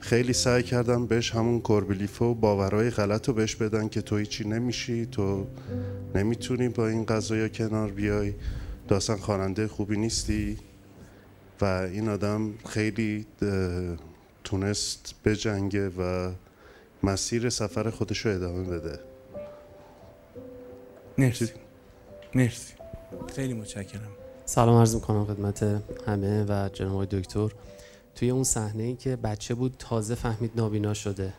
خیلی 0.00 0.32
سعی 0.32 0.62
کردم 0.62 1.06
بهش 1.06 1.30
همون 1.30 1.60
کوربلیف 1.60 2.22
و 2.22 2.34
باورهای 2.34 2.90
غلط 2.90 3.28
رو 3.28 3.34
بهش 3.34 3.56
بدن 3.56 3.88
که 3.88 4.02
تو 4.02 4.16
هیچی 4.16 4.48
نمیشی 4.48 5.06
تو 5.06 5.46
نمی‌تونی 6.14 6.68
با 6.68 6.88
این 6.88 7.04
قضايا 7.04 7.48
کنار 7.48 7.90
بیای 7.90 8.32
داستان 8.88 9.16
خواننده 9.16 9.68
خوبی 9.68 9.96
نیستی. 9.96 10.58
و 11.60 11.64
این 11.64 12.08
آدم 12.08 12.50
خیلی 12.68 13.26
تونست 14.44 15.14
بجنگه 15.24 15.88
و 15.88 16.30
مسیر 17.02 17.50
سفر 17.50 17.90
خودش 17.90 18.18
رو 18.18 18.34
ادامه 18.34 18.64
بده. 18.64 18.98
مرسی. 21.18 21.50
مرسی. 22.34 22.74
خیلی 23.34 23.54
متشکرم. 23.54 24.10
سلام 24.44 24.78
عرض 24.78 24.94
می‌کنم 24.94 25.24
خدمت 25.24 25.82
همه 26.06 26.44
و 26.48 26.68
جناب 26.72 27.04
دکتر. 27.04 27.48
توی 28.14 28.30
اون 28.30 28.44
صحنه 28.44 28.82
ای 28.82 28.94
که 28.94 29.16
بچه 29.16 29.54
بود 29.54 29.74
تازه 29.78 30.14
فهمید 30.14 30.52
نابینا 30.56 30.94
شده 30.94 31.32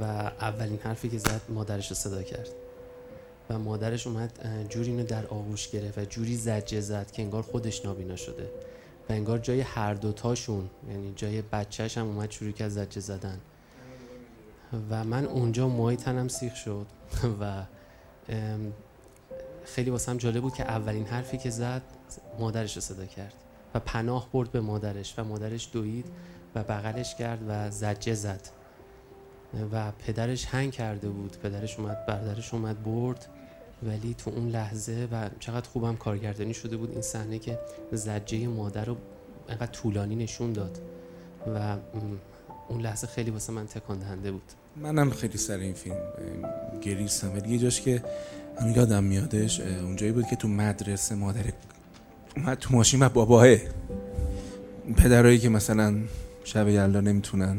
و 0.00 0.04
اولین 0.04 0.78
حرفی 0.78 1.08
که 1.08 1.18
زد 1.18 1.40
مادرش 1.48 1.88
رو 1.88 1.94
صدا 1.94 2.22
کرد. 2.22 2.48
و 3.50 3.58
مادرش 3.58 4.06
اومد 4.06 4.32
جوری 4.68 4.90
اینو 4.90 5.04
در 5.04 5.26
آغوش 5.26 5.68
گرفت 5.68 5.98
و 5.98 6.04
جوری 6.04 6.36
زجه 6.36 6.80
زد 6.80 7.10
که 7.10 7.22
انگار 7.22 7.42
خودش 7.42 7.84
نابینا 7.84 8.16
شده. 8.16 8.50
و 9.08 9.12
انگار 9.12 9.38
جای 9.38 9.60
هر 9.60 9.94
دوتاشون 9.94 10.70
یعنی 10.90 11.12
جای 11.16 11.42
بچهش 11.42 11.98
هم 11.98 12.06
اومد 12.06 12.30
شروع 12.30 12.52
کرد 12.52 12.68
زجه 12.68 13.00
زدن. 13.00 13.40
و 14.90 15.04
من 15.04 15.24
اونجا 15.24 15.68
موهای 15.68 15.96
تنم 15.96 16.28
سیخ 16.28 16.56
شد 16.56 16.86
و 17.40 17.62
خیلی 19.64 19.90
واسم 19.90 20.16
جالب 20.16 20.42
بود 20.42 20.54
که 20.54 20.62
اولین 20.62 21.06
حرفی 21.06 21.38
که 21.38 21.50
زد 21.50 21.82
مادرش 22.38 22.74
رو 22.74 22.80
صدا 22.80 23.06
کرد 23.06 23.34
و 23.74 23.80
پناه 23.80 24.28
برد 24.32 24.52
به 24.52 24.60
مادرش 24.60 25.14
و 25.18 25.24
مادرش 25.24 25.68
دوید 25.72 26.06
و 26.54 26.62
بغلش 26.62 27.14
کرد 27.14 27.40
و 27.48 27.70
زجه 27.70 28.14
زد 28.14 28.48
و 29.72 29.92
پدرش 29.92 30.46
هنگ 30.46 30.72
کرده 30.72 31.08
بود 31.08 31.36
پدرش 31.42 31.78
اومد 31.78 32.06
برادرش 32.06 32.54
اومد 32.54 32.84
برد 32.84 33.28
ولی 33.82 34.14
تو 34.14 34.30
اون 34.30 34.48
لحظه 34.48 35.08
و 35.12 35.28
چقدر 35.40 35.68
خوبم 35.68 35.96
کارگردانی 35.96 36.54
شده 36.54 36.76
بود 36.76 36.90
این 36.90 37.02
صحنه 37.02 37.38
که 37.38 37.58
زجه 37.92 38.48
مادر 38.48 38.84
رو 38.84 38.96
انقدر 39.48 39.72
طولانی 39.72 40.16
نشون 40.16 40.52
داد 40.52 40.78
و 41.54 41.76
اون 42.68 42.80
لحظه 42.80 43.06
خیلی 43.06 43.30
واسه 43.30 43.52
من 43.52 43.66
تکان 43.66 43.98
دهنده 43.98 44.32
بود. 44.32 44.52
منم 44.76 45.10
خیلی 45.10 45.38
سر 45.38 45.56
این 45.56 45.74
فیلم 45.74 45.96
گریستم. 46.82 47.32
ولی 47.32 47.52
یه 47.52 47.58
جاش 47.58 47.80
که 47.80 48.02
هم 48.60 48.70
یادم 48.70 49.04
میادش 49.04 49.60
اونجایی 49.60 50.12
بود 50.12 50.26
که 50.26 50.36
تو 50.36 50.48
مدرسه 50.48 51.14
مادر 51.14 51.44
اومد 52.36 52.58
تو 52.58 52.74
ماشین 52.74 53.02
و 53.02 53.08
باباه 53.08 53.46
پدرایی 54.96 55.38
که 55.38 55.48
مثلا 55.48 55.96
شب 56.44 56.68
یلدا 56.68 57.00
نمی‌تونن 57.00 57.58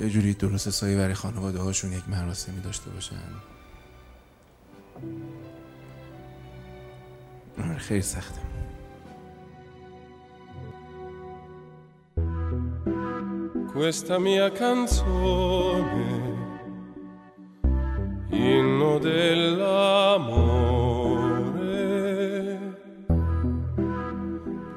یه 0.00 0.08
جوری 0.08 0.34
درست 0.34 0.70
سایه 0.70 0.96
برای 0.96 1.14
خانواده 1.14 1.58
هاشون 1.58 1.92
یک 1.92 2.08
مراسمی 2.08 2.60
داشته 2.60 2.90
باشن. 2.90 3.16
خیلی 7.78 8.02
سخته. 8.02 8.40
Questa 13.76 14.18
mia 14.18 14.50
canzone, 14.52 15.04
inno 18.30 18.98
dell'amore, 18.98 19.58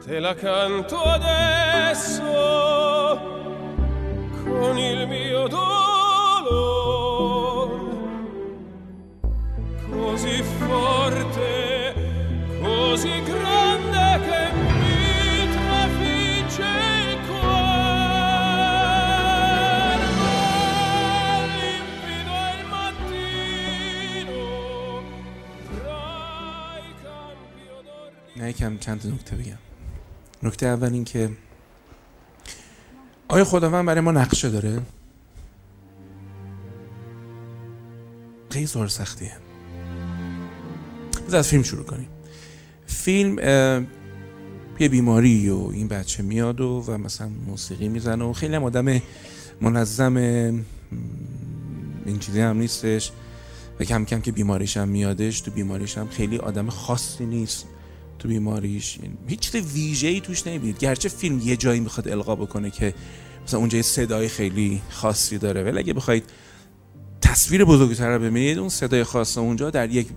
te 0.06 0.20
la 0.20 0.36
canto 0.36 1.02
adesso 1.02 2.24
con 4.44 4.78
il 4.78 5.08
mio 5.08 5.48
dolore, 5.48 6.58
così 9.90 10.44
forte, 10.44 11.94
così 12.62 13.24
grande 13.24 13.69
نه 28.40 28.50
یکم 28.50 28.78
چند 28.78 29.08
نکته 29.08 29.36
بگم. 29.36 29.58
نکته 30.44 30.66
اول 30.66 30.94
این 30.94 31.04
که 31.04 31.30
آیا 33.28 33.46
خداوند 33.46 33.86
برای 33.86 34.02
ما 34.02 34.12
نقشه 34.12 34.50
داره؟ 34.50 34.82
خیلی 38.50 38.68
سختیه. 38.68 39.32
بذار 41.28 41.40
از 41.40 41.48
فیلم 41.48 41.64
شروع 41.64 41.86
کنیم. 41.86 42.10
فیلم 42.86 43.40
یه 44.80 44.90
بیماری 44.90 45.50
و 45.50 45.70
این 45.74 45.88
بچه 45.88 46.24
میاد 46.24 46.62
و, 46.62 46.84
و 46.88 46.98
مثلا 46.98 47.30
موسیقی 47.48 47.88
می‌زنه 47.88 48.26
و 48.26 48.34
خیلی 48.34 48.56
هم 48.56 48.64
آدم 48.64 49.02
منظم 49.62 50.18
این 52.06 52.20
چیزی 52.20 52.42
هم 52.42 52.58
نیستش. 52.58 53.12
و 53.80 53.84
کم 53.84 54.06
کم 54.06 54.22
که 54.22 54.32
بیماریش 54.32 54.78
هم 54.78 54.88
میادش 54.88 55.42
تو 55.42 55.52
بیماریش 55.52 55.98
هم 55.98 56.08
خیلی 56.08 56.38
آدم 56.38 56.70
خاصی 56.70 57.26
نیست. 57.26 57.66
تو 58.20 58.28
بیماریش. 58.28 59.00
این- 59.02 59.18
هیچ 59.28 59.40
چیز 59.40 59.74
ویژه‌ای 59.74 60.22
توش 60.22 60.48
نمی‌بینید. 60.48 60.78
گرچه 60.78 61.10
فیلم 61.10 61.40
یه 61.40 61.58
جایی 61.58 61.80
می‌خواد 61.80 62.08
القا 62.08 62.36
بکنه 62.36 62.70
که 62.70 62.94
مثلا 63.44 63.60
اونجا 63.60 63.78
یه 63.78 63.82
صدای 63.82 64.28
خیلی 64.28 64.82
خاصی 64.90 65.38
داره. 65.38 65.64
ولی 65.64 65.78
اگه 65.80 65.94
بخواید 65.94 66.24
تصویر 67.22 67.66
بزرگتر 67.66 68.10
رو 68.10 68.20
ببینید 68.20 68.58
اون 68.58 68.70
صدای 68.70 69.04
خاص 69.04 69.38
اونجا 69.38 69.70
در 69.70 69.90
یک 69.90 70.08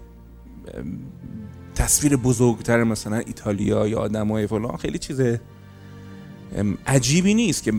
تصویر 1.75 2.16
بزرگتر 2.16 2.85
مثلا 2.85 3.16
ایتالیا 3.16 3.88
یا 3.88 3.99
آدمای 3.99 4.47
فلان 4.47 4.76
خیلی 4.76 4.99
چیز 4.99 5.21
عجیبی 6.87 7.35
نیست 7.35 7.62
که 7.62 7.73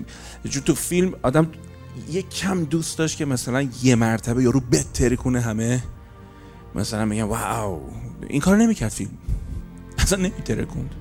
جو 0.50 0.60
تو 0.60 0.76
فیلم 0.76 1.14
آدم 1.24 1.48
یک 2.12 2.30
کم 2.30 2.64
دوست 2.64 2.98
داشت 2.98 3.18
که 3.18 3.26
مثلا 3.26 3.68
یه 3.84 3.96
مرتبه 3.96 4.44
یارو 4.44 4.60
بتری 4.60 5.18
کنه 5.18 5.42
همه. 5.42 5.84
مثلا 6.76 7.06
میگن 7.06 7.24
واو. 7.24 7.82
این 8.28 8.42
کار 8.42 8.58
نمی‌کرد 8.58 8.90
فیلم. 8.90 9.12
اصلا 10.04 10.20
نمیترکوند 10.20 10.96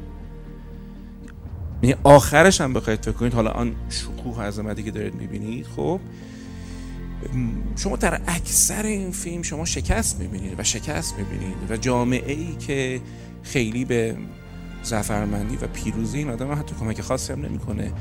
یعنی 1.83 1.97
آخرش 2.05 2.61
هم 2.61 2.73
بخواید 2.73 3.01
فکر 3.05 3.13
کنید 3.13 3.35
حالا 3.35 3.51
آن 3.51 3.75
شکوه 3.89 4.37
و 4.37 4.41
عظمتی 4.41 4.83
که 4.83 4.91
دارید 4.91 5.15
می‌بینید 5.15 5.67
خب 5.67 6.01
شما 7.77 7.97
در 7.97 8.21
اکثر 8.27 8.83
این 8.83 9.11
فیلم 9.11 9.43
شما 9.43 9.65
شکست 9.65 10.21
می‌بینید 10.21 10.61
و 10.61 10.65
شکست 10.65 11.19
می‌بینید 11.19 11.57
و 11.71 11.77
جامعه 11.77 12.33
ای 12.33 12.57
که 12.57 13.01
خیلی 13.43 13.85
به 13.85 14.17
زفرمندی 14.83 15.57
و 15.57 15.67
پیروزی 15.67 16.19
این 16.19 16.31
آدم 16.31 16.53
حتی 16.53 16.75
کمک 16.81 17.01
خاصی 17.01 17.33
هم 17.33 17.41
نمی‌کنه. 17.41 17.93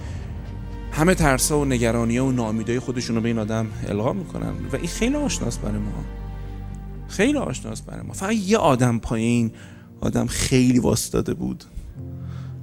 همه 0.91 1.15
ترسا 1.15 1.60
و 1.60 1.65
نگرانی 1.65 2.20
و 2.20 2.31
ناامیدای 2.31 2.79
خودشون 2.79 3.15
رو 3.15 3.22
به 3.22 3.27
این 3.27 3.39
آدم 3.39 3.67
القا 3.88 4.13
می‌کنن 4.13 4.53
و 4.72 4.75
این 4.75 4.88
خیلی 4.88 5.15
آشناست 5.15 5.62
برای 5.62 5.79
ما. 5.79 6.03
خیلی 7.08 7.38
آشناست 7.38 7.86
برای 7.86 8.01
ما. 8.01 8.13
فقط 8.13 8.34
یه 8.34 8.58
آدم 8.58 9.00
پایین 9.00 9.51
آدم 10.01 10.25
خیلی 10.25 10.79
واسطاده 10.79 11.34
بود. 11.34 11.63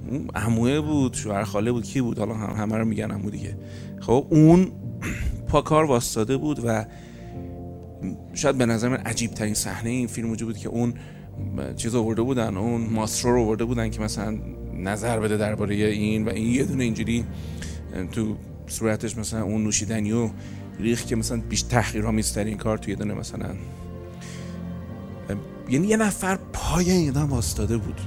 اون 0.09 0.29
عموه 0.35 0.81
بود 0.81 1.13
شوهر 1.13 1.43
خاله 1.43 1.71
بود 1.71 1.83
کی 1.83 2.01
بود؟ 2.01 2.19
حالا 2.19 2.33
هم 2.33 2.61
همه 2.61 2.77
رو 2.77 2.85
میگن 2.85 3.11
عمو 3.11 3.29
دیگه. 3.29 3.57
خب 3.99 4.27
اون 4.29 4.71
پاکار 5.47 5.83
واسطاده 5.83 6.37
بود 6.37 6.61
و 6.65 6.85
شاید 8.33 8.57
به 8.57 8.65
نظر 8.65 8.89
من 8.89 8.97
عجیب 8.97 9.31
ترین 9.31 9.53
صحنه 9.53 9.89
این 9.89 10.07
فیلم 10.07 10.31
وجود 10.31 10.47
بود 10.47 10.57
که 10.57 10.69
اون 10.69 10.93
چیز 11.75 11.95
آورده 11.95 12.21
بودن 12.21 12.57
اون 12.57 12.81
ماسترو 12.81 13.31
رو 13.31 13.41
آورده 13.41 13.65
بودن 13.65 13.89
که 13.89 14.01
مثلا 14.01 14.39
نظر 14.77 15.19
بده 15.19 15.37
درباره 15.37 15.75
این 15.75 16.25
و 16.25 16.29
این. 16.29 16.53
یه 16.53 16.63
دونه 16.63 16.83
اینجوری 16.83 17.25
تو 18.11 18.35
صورتش 18.67 19.17
مثلا 19.17 19.43
اون 19.43 19.63
نوشیدنی 19.63 20.11
و 20.11 20.29
ریخ 20.79 21.05
که 21.05 21.15
مثلا 21.15 21.41
بیش 21.49 21.61
تحقیرآمیزترین 21.61 22.57
کار 22.57 22.77
توی 22.77 22.95
دونه 22.95 23.13
مثلا 23.13 23.49
یعنی 25.69 25.87
یه 25.87 25.97
نفر 25.97 26.39
پای 26.53 26.91
این 26.91 27.09
آدم 27.09 27.29
واسطاده 27.29 27.77
بود. 27.77 28.01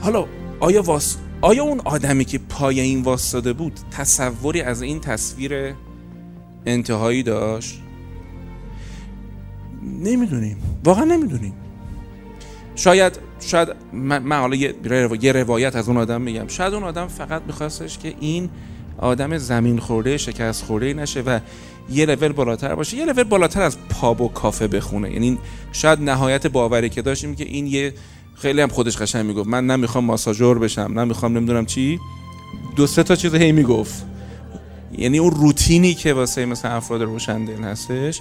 حالا 0.00 0.26
آیا 0.60 0.82
واس... 0.82 1.16
آیا 1.40 1.62
اون 1.62 1.80
آدمی 1.84 2.24
که 2.24 2.38
پای 2.38 2.80
این 2.80 3.02
واسطاده 3.02 3.52
بود 3.52 3.80
تصوری 3.90 4.60
از 4.60 4.82
این 4.82 5.00
تصویر 5.00 5.74
انتهایی 6.66 7.22
داشت؟ 7.22 7.80
نمی‌دونیم. 9.82 10.56
واقعا 10.84 11.04
نمی‌دونیم. 11.04 11.54
شاید 12.74 13.18
شاید 13.40 13.68
من, 13.92 14.40
حالا 14.40 14.56
یه, 14.56 15.32
روایت 15.32 15.76
از 15.76 15.88
اون 15.88 15.96
آدم 15.96 16.20
میگم. 16.20 16.48
شاید 16.48 16.74
اون 16.74 16.82
آدم 16.82 17.08
فقط 17.08 17.42
میخواستش 17.46 17.98
که 17.98 18.14
این 18.20 18.50
آدم 18.98 19.38
زمین 19.38 19.78
خورده 19.78 20.16
شکست 20.16 20.64
خورده 20.64 20.94
نشه 20.94 21.20
و 21.20 21.40
یه 21.90 22.06
لول 22.06 22.32
بالاتر 22.32 22.74
باشه. 22.74 22.96
یه 22.96 23.04
لول 23.04 23.24
بالاتر 23.24 23.62
از 23.62 23.78
پاب 23.88 24.20
و 24.20 24.28
کافه 24.28 24.68
بخونه. 24.68 25.12
یعنی 25.12 25.38
شاید 25.72 26.00
نهایت 26.00 26.46
باوری 26.46 26.88
که 26.88 27.02
داشتیم 27.02 27.34
که 27.34 27.44
این 27.44 27.66
یه 27.66 27.94
خیلی 28.34 28.60
هم 28.60 28.68
خودش 28.68 28.96
قشنگ 28.96 29.26
می‌گفت. 29.26 29.48
من 29.48 29.66
نمی‌خوام 29.66 30.04
ماساژور 30.04 30.58
بشم 30.58 30.92
نمی‌خوام 30.96 31.36
نمی‌دونم 31.36 31.66
چی. 31.66 31.98
دو 32.76 32.86
سه 32.86 33.02
تا 33.02 33.16
چیز 33.16 33.34
هی 33.34 33.52
می‌گفت. 33.52 34.06
یعنی 34.98 35.18
اون 35.18 35.30
روتینی 35.30 35.94
که 35.94 36.12
واسه 36.12 36.46
مثلا 36.46 36.70
افراد 36.70 37.02
روشندل 37.02 37.62
هستش 37.62 38.20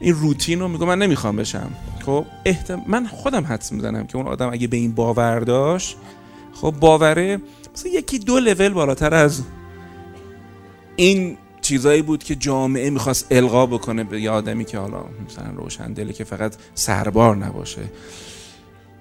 این 0.00 0.14
روتین 0.14 0.60
رو 0.60 0.68
میگم 0.68 0.86
من 0.86 0.98
نمی‌خوام 0.98 1.36
بشم. 1.36 1.70
خب 2.06 2.24
احتم... 2.44 2.82
من 2.86 3.06
خودم 3.06 3.44
حدس 3.44 3.72
می‌زنم 3.72 4.06
که 4.06 4.16
اون 4.16 4.26
آدم 4.26 4.52
اگه 4.52 4.66
به 4.66 4.76
این 4.76 4.92
باور 4.92 5.40
داشت 5.40 5.96
خب 6.52 6.74
باوره. 6.80 7.40
مثلا 7.74 7.92
یکی 7.92 8.18
دو 8.18 8.38
لول 8.38 8.68
بالاتر 8.68 9.14
از 9.14 9.42
این 10.96 11.36
چیزایی 11.66 12.02
بود 12.02 12.24
که 12.24 12.34
جامعه 12.34 12.90
می‌خواست 12.90 13.26
القا 13.30 13.66
بکنه 13.66 14.04
به 14.04 14.20
یه 14.20 14.30
آدمی 14.30 14.64
که 14.64 14.78
حالا 14.78 15.04
مثلا 15.26 15.50
روشن 15.50 15.92
دلی 15.92 16.12
که 16.12 16.24
فقط 16.24 16.56
سربار 16.74 17.36
نباشه. 17.36 17.82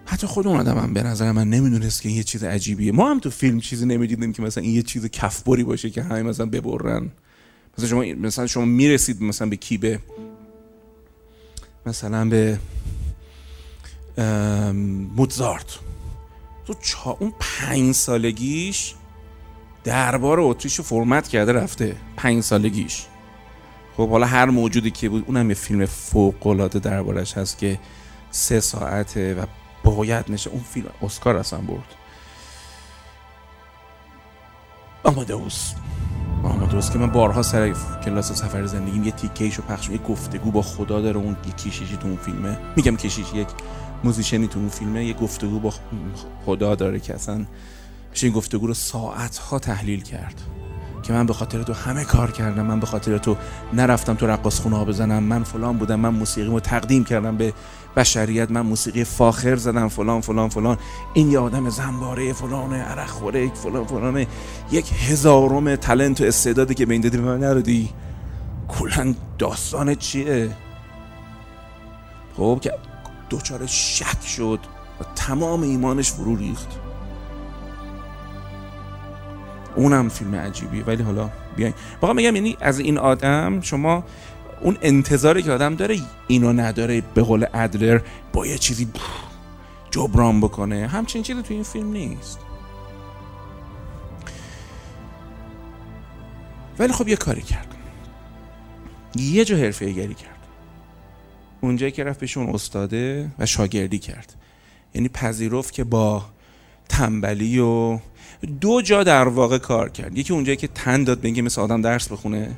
حتی 0.06 0.28
خود 0.28 0.48
اون 0.48 0.60
آدم 0.60 0.78
هم 0.78 0.94
به 0.94 1.04
نظر 1.04 1.32
من 1.32 1.50
نمی‌دونست 1.50 2.02
که 2.02 2.10
این 2.10 2.18
یه 2.18 2.24
چیز 2.24 2.44
عجیبیه. 2.44 2.92
ما 2.92 3.12
هم 3.12 3.20
تو 3.20 3.30
فیلم 3.30 3.60
چیزی 3.60 3.86
نمی‌دیدیم 3.86 4.34
که 4.34 4.42
مثلا 4.42 4.64
این 4.64 4.76
یه 4.76 4.82
چیز 4.82 5.06
کفبری 5.06 5.64
باشه 5.64 5.90
که 5.90 6.04
همه 6.04 6.24
مثلا 6.24 6.46
ببرن. 6.46 7.12
مثلا 7.78 7.90
شما 7.90 8.02
مثلا 8.02 8.48
شما 8.48 8.66
می‌رسید 8.66 9.22
مثلا 9.22 9.50
به 9.50 9.56
کی 9.56 9.78
به 9.78 10.00
مثلا 11.86 12.26
به 12.26 12.60
موتزارت. 15.16 15.80
تو 16.68 16.74
چا 16.82 17.18
اون 17.20 17.34
پنج 17.40 17.96
سالگیش 17.96 18.94
دربار 19.86 20.39
اتریش 20.39 20.82
فرمت 20.82 21.27
کرده 21.27 21.54
رفته 21.54 21.96
پنج 22.18 22.44
سالگیش. 22.44 23.06
خب 23.98 24.10
حالا 24.10 24.25
هر 24.25 24.46
موجودی 24.46 24.92
که 24.92 25.10
بود 25.10 25.24
اونم 25.27 25.50
یه 25.50 25.56
فیلم 25.56 25.86
فوق 25.86 26.48
العاده 26.48 26.80
دربارش 26.80 27.38
هست 27.38 27.58
که 27.58 27.80
سه 28.32 28.60
ساعته 28.60 29.36
و 29.36 29.46
باید 29.84 30.25
نشه. 30.30 30.50
اون 30.50 30.62
فیلم 30.62 30.88
اسکار 31.01 31.38
اصلا 31.38 31.60
برد. 31.60 31.96
آمادوس 35.04 35.74
آمادوس 36.44 36.92
که 36.92 37.00
من 37.00 37.12
بارها 37.12 37.42
سر 37.42 37.74
کلاس 38.06 38.32
سفر 38.32 38.65
زندگیم 38.65 39.04
یه 39.04 39.12
تیکیشو 39.12 39.62
پخش 39.62 39.89
یه 39.89 39.98
گفتگو 39.98 40.51
با 40.51 40.62
خدا 40.62 41.01
داره 41.01 41.18
اون 41.18 41.38
یه 41.46 41.54
کشیشی 41.54 41.98
تو 41.98 42.08
اون 42.08 42.18
فیلمه. 42.18 42.58
میگم 42.75 42.96
کشیش 42.96 43.34
یک 43.34 43.48
موزیشنی 44.04 44.48
تو 44.48 44.60
اون 44.60 44.70
فیلمه. 44.70 45.06
یه 45.06 45.13
گفتگو 45.13 45.60
با 45.60 45.74
خدا 46.46 46.75
داره 46.75 47.00
که 47.00 47.13
اصلا 47.13 47.46
میشه 48.16 48.28
این 48.28 48.36
گفتگو 48.36 48.68
رو 48.68 48.74
ساعت 48.74 49.38
ها 49.38 49.60
تحلیل 49.60 50.04
کرد 50.04 50.42
که 51.04 51.14
من 51.14 51.26
به 51.26 51.34
خاطر 51.34 51.64
تو 51.64 51.74
همه 51.74 52.04
کار 52.04 52.32
کردم 52.32 52.66
من 52.66 52.80
به 52.80 52.86
خاطر 52.86 53.18
تو 53.18 53.38
نرفتم 53.74 54.14
تو 54.14 54.28
رقاص 54.28 54.60
خونه 54.60 54.86
بزنم 54.86 55.24
من 55.24 55.44
فلان 55.44 55.78
بودم 55.78 56.00
من 56.00 56.10
موسیقی 56.10 56.48
رو 56.48 56.60
تقدیم 56.60 57.04
کردم 57.04 57.38
به 57.38 57.54
بشریت 57.96 58.51
من 58.51 58.62
موسیقی 58.62 59.04
فاخر 59.04 59.56
زدم 59.56 59.88
فلان 59.88 60.22
فلان 60.22 60.50
فلان. 60.50 60.78
این 61.14 61.32
یه 61.32 61.40
آدم 61.40 61.70
زنباره 61.70 62.34
فلان 62.34 62.74
عرق 62.74 63.08
خوره 63.08 63.54
فلان 63.54 63.86
فلان. 63.86 64.25
یک 64.72 64.92
هزارم 65.10 65.75
تلنت 65.75 66.22
و 66.22 66.24
استعدادی 66.24 66.74
که 66.74 66.86
به 66.86 66.94
این 66.94 67.01
دادی 67.01 67.18
به 67.18 67.24
من 67.24 67.44
ندادی. 67.44 67.90
کلا 68.68 69.16
داستان 69.38 69.96
چیه؟ 69.96 70.50
خب 72.38 72.60
که 72.62 72.74
دوچار 73.30 73.66
شک 73.66 74.28
شد 74.28 74.60
و 75.01 75.04
تمام 75.16 75.62
ایمانش 75.62 76.12
فرو 76.12 76.36
ریخت. 76.36 76.85
اونم 79.75 80.09
فیلم 80.09 80.35
عجیبی 80.35 80.81
ولی 80.81 81.03
حالا 81.03 81.29
بیاین. 81.55 81.74
واقعا 82.01 82.14
میگم 82.14 82.35
یعنی 82.35 82.57
از 82.61 82.79
این 82.79 82.98
آدم 82.98 83.61
شما 83.61 84.03
اون 84.61 84.77
انتظاری 84.81 85.42
که 85.42 85.51
آدم 85.51 85.75
داره 85.75 86.00
اینو 86.27 86.53
نداره 86.53 87.01
به 87.14 87.22
قول 87.22 87.46
ادلر 87.53 88.01
با 88.33 88.48
یه 88.48 88.57
چیزی 88.57 88.88
جبران 89.92 90.42
بکنه. 90.42 90.88
همچین 90.88 91.24
چیزی 91.24 91.42
تو 91.42 91.53
این 91.53 91.64
فیلم 91.64 91.92
نیست. 91.92 92.40
ولی 96.79 96.94
خب 96.94 97.07
یه 97.07 97.16
کاری 97.16 97.42
کرد. 97.42 97.75
یه 99.16 99.46
جا 99.46 99.57
حرفه 99.57 99.92
گری 99.92 100.14
کرد. 100.14 100.29
اونجایی 101.61 101.92
که 101.92 102.03
رفت 102.03 102.20
پیش 102.20 102.38
استاده 102.38 103.31
و 103.40 103.46
شاگردی 103.46 104.00
کرد. 104.00 104.35
یعنی 104.94 105.09
پذیرفت 105.09 105.74
که 105.74 105.83
با 105.83 106.25
تنبلی 106.90 107.59
و 107.59 108.00
دو 108.62 108.82
جا 108.82 109.04
در 109.04 109.28
واقع 109.28 109.58
کار 109.58 109.90
کرد. 109.90 110.18
یکی 110.18 110.34
اونجایی 110.34 110.58
که 110.58 110.68
تن 110.68 111.04
داد 111.04 111.26
اینکه 111.26 111.42
مثل 111.42 111.62
آدم 111.62 111.82
درس 111.82 112.12
بخونه 112.12 112.58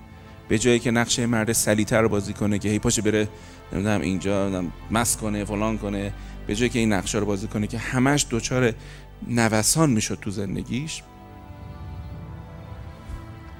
به 0.49 0.59
جایی 0.59 0.79
که 0.79 0.91
نقشه 0.91 1.25
مرد 1.25 1.51
سلیتر 1.51 2.01
رو 2.01 2.09
بازی 2.09 2.33
کنه 2.33 2.59
که 2.59 2.69
هی 2.69 2.79
پاشه 2.79 3.01
بره 3.01 3.27
نمی‌دونم 3.73 4.01
اینجا 4.01 4.43
نمی‌دونم 4.43 4.71
مس 4.91 5.17
کنه 5.17 5.45
فلان 5.45 5.77
کنه. 5.77 6.13
به 6.47 6.55
جایی 6.55 6.69
که 6.69 6.79
این 6.79 6.93
نقشه 6.93 7.17
رو 7.17 7.25
بازی 7.25 7.47
کنه 7.47 7.67
که 7.67 7.77
همش 7.77 8.25
دوچار 8.29 8.73
نوسان 9.27 9.89
می‌شد 9.89 10.17
تو 10.21 10.31
زندگیش. 10.31 11.03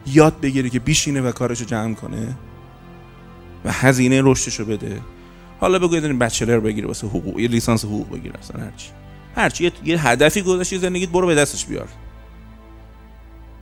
یاد 0.06 0.40
بگیره 0.42 0.70
که 0.70 0.80
بیشینه 0.80 1.22
و 1.22 1.32
کارشو 1.32 1.66
جمع 1.66 1.94
کنه 1.94 2.38
و 3.66 3.72
هزینه 3.72 4.22
رشدشو 4.24 4.66
بده. 4.66 5.02
حالا 5.60 5.80
بگو 5.80 5.96
یه 5.96 6.02
بچلر 6.02 6.60
بگیره 6.60 6.88
واسه 6.88 7.08
حقوق 7.08 7.40
یه 7.40 7.48
لیسانس 7.48 7.86
حقوق 7.86 8.12
بگیره 8.12 8.40
اصلا 8.40 8.62
هرچی 8.62 8.90
هرچی 9.36 9.72
یه 9.86 10.08
هدفی 10.08 10.42
گذاشتی 10.42 10.78
زندگیت 10.78 11.10
برو 11.10 11.28
به 11.28 11.36
دستش 11.36 11.66
بیار. 11.66 11.88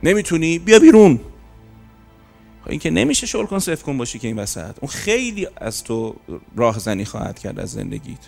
نمی‌تونی 0.06 0.58
بیا 0.58 0.78
بیرون. 0.78 1.20
خب 2.64 2.70
این 2.70 2.80
که 2.80 2.90
نمیشه 2.90 3.26
شل 3.26 3.46
کن 3.46 3.58
صفر 3.58 3.82
کن 3.82 3.98
باشی 3.98 4.18
که 4.18 4.28
این 4.28 4.38
وسط. 4.38 4.78
اون 4.80 4.88
خیلی 4.88 5.48
از 5.56 5.84
تو 5.84 6.16
راهزنی 6.56 7.04
خواهد 7.04 7.38
کرد 7.38 7.60
از 7.60 7.70
زندگیت. 7.70 8.18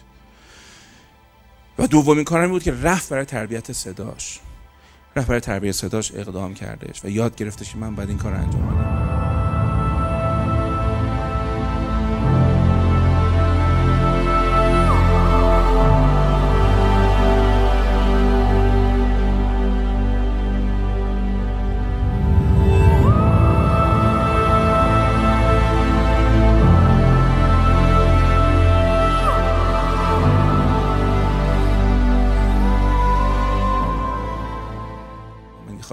و 1.79 1.87
دومین 1.87 2.25
کارم 2.25 2.51
بود 2.51 2.63
که 2.63 2.73
رفت 2.83 3.09
برای 3.09 3.25
تربیت 3.25 3.73
صداش. 3.73 4.41
رفت 5.17 5.29
برای 5.29 5.41
تربیت 5.41 5.73
صداش 5.73 6.13
اقدام 6.15 6.55
کردش 6.55 7.05
و 7.05 7.09
یاد 7.09 7.37
گرفتش 7.37 7.73
که 7.73 7.79
من 7.79 7.95
باید 7.95 8.09
این 8.09 8.19
کار 8.19 8.35
انجام 8.35 8.67
بدم. 8.67 9.18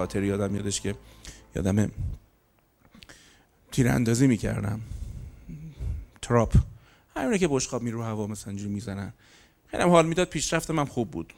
خاطر 0.05 0.23
یادم 0.23 0.55
یادش 0.55 0.81
که 0.81 0.95
یادم 1.55 1.91
تیراندازی 3.71 4.27
می‌کردم. 4.27 4.81
تراپ. 6.21 6.55
همینه 7.15 7.37
که 7.37 7.47
بشقاب 7.47 7.81
می 7.81 7.91
رو 7.91 8.03
هوا 8.03 8.27
مثلا 8.27 8.51
اینجوری 8.51 8.73
می‌زنن. 8.73 9.13
خیلی 9.67 9.83
حال 9.83 10.05
می‌داد 10.05 10.29
پیشرفت 10.29 10.71
من 10.71 10.85
خوب 10.85 11.11
بود. 11.11 11.33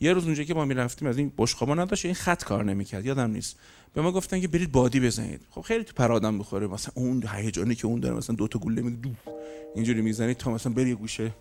یه 0.00 0.12
روز 0.12 0.24
اونجا 0.24 0.44
که 0.44 0.54
ما 0.54 0.64
می‌رفتیم 0.64 1.08
از 1.08 1.18
این 1.18 1.32
بشقابا 1.38 1.74
نداشت 1.74 2.04
این 2.04 2.14
خط 2.14 2.44
کار 2.44 2.64
نمی‌کرد. 2.64 3.06
یادم 3.06 3.30
نیست. 3.30 3.56
به 3.94 4.02
ما 4.02 4.12
گفتن 4.12 4.40
که 4.40 4.48
برید 4.48 4.72
بادی 4.72 5.00
بزنید. 5.00 5.40
خب 5.50 5.60
خیلی 5.60 5.84
تو 5.84 5.92
پر 5.92 6.12
آدم 6.12 6.38
بخوره. 6.38 6.66
مثلا 6.66 6.92
اون 6.96 7.24
هیجانی 7.34 7.74
که 7.74 7.86
اون 7.86 8.00
داره 8.00 8.14
مثلا 8.14 8.36
دو 8.36 8.48
تا 8.48 8.58
گوله 8.58 8.82
میده 8.82 9.10
اینجوری 9.74 10.02
می‌زنید 10.02 10.36
تا 10.36 10.50
مثلا 10.50 10.72
بری 10.72 10.94
گوشه 10.94 11.32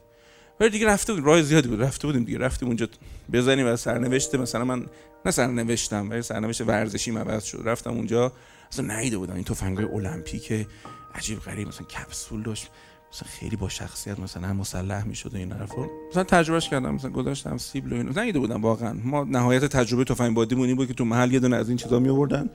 ولی 0.60 0.70
دیگه 0.70 0.88
رفته 0.88 1.14
بود 1.14 1.24
راه 1.24 1.42
زیادی 1.42 1.68
بود. 1.68 1.82
رفته 1.82 2.08
بودیم 2.08 2.24
دیگه. 2.24 2.38
رفتیم 2.38 2.68
اونجا 2.68 2.88
بزنیم 3.34 3.68
و 3.68 3.76
سرنوشته 3.76 4.38
مثلا 4.38 4.66
من 4.66 4.86
نه 5.26 5.32
سرنوشتم 5.32 6.10
ولی 6.10 6.22
سرنوشت 6.22 6.62
ورزشی 6.62 7.12
عوض 7.12 7.44
شد. 7.44 7.62
رفتم 7.66 7.92
اونجا. 7.92 8.32
اصلا 8.72 9.00
نیده 9.00 9.18
بودم. 9.18 9.36
این 9.36 9.44
تفنگای 9.44 9.86
المپیک 9.86 10.68
عجیب 11.16 11.40
غریب. 11.40 11.68
مثلا 11.68 11.88
کپسول 11.88 12.44
داشت. 12.44 12.70
مثلا 13.14 13.30
خیلی 13.30 13.56
با 13.56 13.70
شخصیت 13.70 14.20
مثلا 14.20 14.54
مسلح 14.54 15.08
می‌شد 15.08 15.34
و 15.34 15.38
این 15.38 15.52
حرفا 15.52 15.88
مثلا 16.12 16.24
تجربهش 16.24 16.70
کردم. 16.70 16.96
مثلا 16.96 17.10
گذاشتم 17.10 17.58
سیبل 17.58 17.94
و 17.94 17.96
اینا. 17.96 18.24
نیده 18.24 18.40
بودم 18.40 18.62
واقعا. 18.62 18.94
ما 19.04 19.24
نهایت 19.24 19.66
تجربه 19.66 20.04
تفنگ 20.04 20.34
بادی 20.34 20.56
این 20.56 20.76
بود 20.76 20.88
که 20.88 20.94
تو 20.94 21.06
محل 21.06 21.34
یه 21.34 21.40
دونه 21.40 21.56
از 21.56 21.68
این 21.68 21.78
چیزا 21.78 22.00
می 22.00 22.10
آوردن 22.10 22.50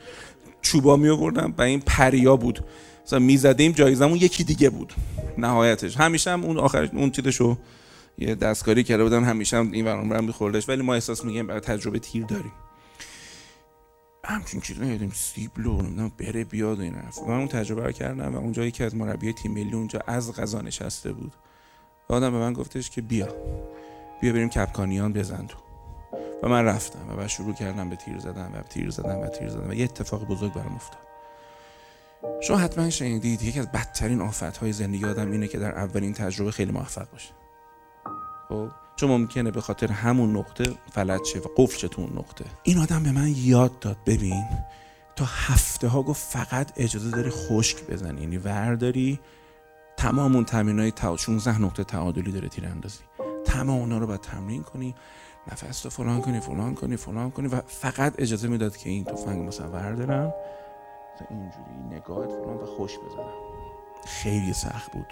چوبا 0.62 0.96
می 0.96 1.08
آوردن 1.08 1.54
و 1.58 1.62
این 1.62 1.80
پریا 1.80 2.36
بود. 2.36 2.64
مثلا 3.06 3.18
می‌زدیم 3.18 3.72
جایزمون 3.72 4.16
یکی 4.16 4.44
دیگه 4.44 4.70
بود. 4.70 4.92
نهایتش. 5.38 5.96
همیشه 5.96 6.30
هم 6.30 6.44
اون 6.44 6.58
آخر 6.58 6.90
اون 6.92 7.10
چیزشو 7.10 7.58
یه 8.18 8.34
دستکاری 8.34 8.84
کرده 8.84 9.02
بودن 9.04 9.24
همیشه 9.24 9.56
هم 9.56 9.72
این 9.72 9.84
وران 9.84 10.08
برم 10.08 10.24
میخوردش. 10.24 10.68
ولی 10.68 10.82
ما 10.82 10.94
احساس 10.94 11.24
میگیم 11.24 11.46
برای 11.46 11.60
تجربه 11.60 11.98
تیر 11.98 12.24
داریم. 12.24 12.52
همچین 14.24 14.60
چیزا 14.60 14.84
یادم 14.84 15.10
سیبلو 15.10 15.82
نمی‌دونم 15.82 16.12
بره 16.18 16.44
بیاد 16.44 16.80
این 16.80 16.94
حرف 16.94 17.18
من 17.18 17.38
اون 17.38 17.48
تجربه 17.48 17.84
رو 17.84 17.92
کردم 17.92 18.34
و 18.34 18.38
اونجا 18.38 18.64
یکی 18.64 18.84
از 18.84 18.94
مربی 18.94 19.32
تیم 19.32 19.52
ملی 19.52 19.72
اونجا 19.72 20.00
از 20.06 20.32
غذا 20.32 20.60
نشسته 20.60 21.12
بود 21.12 21.32
و 22.10 22.14
آدم 22.14 22.30
به 22.30 22.38
من 22.38 22.52
گفتش 22.52 22.90
که 22.90 23.00
بیا 23.00 23.28
بیا 24.20 24.32
بریم 24.32 24.48
کپکانیان 24.48 25.12
بزن 25.12 25.46
تو. 25.46 25.58
و 26.42 26.48
من 26.48 26.64
رفتم 26.64 27.08
و 27.08 27.16
بعد 27.16 27.26
شروع 27.26 27.54
کردم 27.54 27.90
به 27.90 27.96
تیر 27.96 28.18
زدن 28.18 28.52
و 28.54 28.62
تیر 28.62 28.90
زدن 28.90 29.16
و 29.16 29.26
تیر 29.26 29.48
زدن 29.48 29.70
و 29.70 29.74
یه 29.74 29.84
اتفاق 29.84 30.26
بزرگ 30.26 30.52
برام 30.52 30.74
افتاد. 30.74 31.00
شما 32.42 32.56
حتما 32.56 32.90
شنیدید 32.90 33.42
یکی 33.42 33.60
از 33.60 33.72
بدترین 33.72 34.20
آفتهای 34.20 34.72
زندگی 34.72 35.04
آدم 35.04 35.30
اینه 35.30 35.48
که 35.48 35.58
در 35.58 35.78
اولین 35.78 36.12
تجربه 36.12 36.50
خیلی 36.50 36.72
موفق 36.72 37.10
باشه. 37.10 37.30
خب؟ 38.48 38.68
چون 38.96 39.10
ممکنه 39.10 39.50
به 39.50 39.60
خاطر 39.60 39.92
همون 39.92 40.36
نقطه 40.36 40.64
فلج 40.92 41.24
شه 41.24 41.38
و 41.38 41.42
قفل 41.56 41.78
شه 41.78 41.88
تو 41.88 42.02
اون 42.02 42.12
نقطه. 42.18 42.44
این 42.62 42.78
آدم 42.78 43.02
به 43.02 43.12
من 43.12 43.34
یاد 43.36 43.78
داد. 43.78 43.96
ببین 44.06 44.44
تا 45.16 45.24
هفته 45.24 45.88
ها 45.88 46.02
گفت 46.02 46.32
فقط 46.32 46.72
اجازه 46.76 47.10
داری 47.10 47.30
خشک 47.30 47.86
بزنی. 47.86 48.20
یعنی 48.20 48.36
ورداری 48.36 49.20
تمام 49.96 50.34
اون 50.34 50.44
تمرین 50.44 50.78
های 50.78 50.90
تا 50.90 51.16
16 51.16 51.62
نقطه 51.62 51.84
تعادلی 51.84 52.32
داره 52.32 52.48
تیر 52.48 52.66
اندازی. 52.66 52.98
تمام 53.44 53.80
اونا 53.80 53.98
رو 53.98 54.06
باید 54.06 54.20
تمرین 54.20 54.62
کنی 54.62 54.94
نفس 55.52 55.80
تو 55.80 55.90
فلان 55.90 56.20
کنی 56.20 56.40
فلان 56.40 56.74
کنی 56.74 56.96
فلان 56.96 57.30
کنی 57.30 57.48
و 57.48 57.60
فقط 57.66 58.14
اجازه 58.18 58.48
می‌داد 58.48 58.76
که 58.76 58.90
این 58.90 59.04
تفنگ 59.04 59.48
مثلا 59.48 59.70
وردارم. 59.70 60.34
اینجوری 61.30 61.96
نگاهت 61.96 62.28
فلان 62.28 62.56
و 62.56 62.66
خوش 62.66 62.98
بزنم. 62.98 63.32
خیلی 64.06 64.52
سخت 64.52 64.92
بود. 64.92 65.06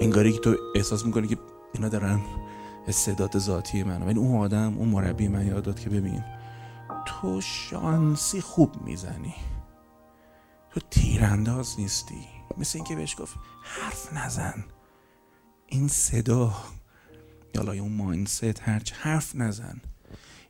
انگاری 0.00 0.32
که 0.32 0.38
تو 0.38 0.56
احساس 0.74 1.04
می‌کنی 1.06 1.28
که 1.28 1.38
اینا 1.74 1.88
دارن 1.88 2.20
استعداد 2.88 3.38
ذاتی 3.38 3.82
من 3.82 4.02
ولی 4.02 4.18
اون 4.18 4.40
آدم 4.40 4.78
اون 4.78 4.88
مربی 4.88 5.28
من 5.28 5.46
یاد 5.46 5.64
داد 5.64 5.80
که 5.80 5.90
ببین 5.90 6.24
تو 7.06 7.40
شانسی 7.40 8.40
خوب 8.40 8.82
می‌زنی. 8.82 9.34
تو 10.70 10.80
تیرانداز 10.90 11.80
نیستی. 11.80 12.26
مثل 12.58 12.78
اینکه 12.78 12.96
بهش 12.96 13.16
گفت 13.18 13.36
حرف 13.62 14.12
نزن. 14.12 14.64
این 15.66 15.88
صدا 15.88 16.52
یا 17.54 17.82
اون 17.82 17.92
ماینست 17.92 18.60
هرچ 18.60 18.92
حرف 18.92 19.36
نزن. 19.36 19.80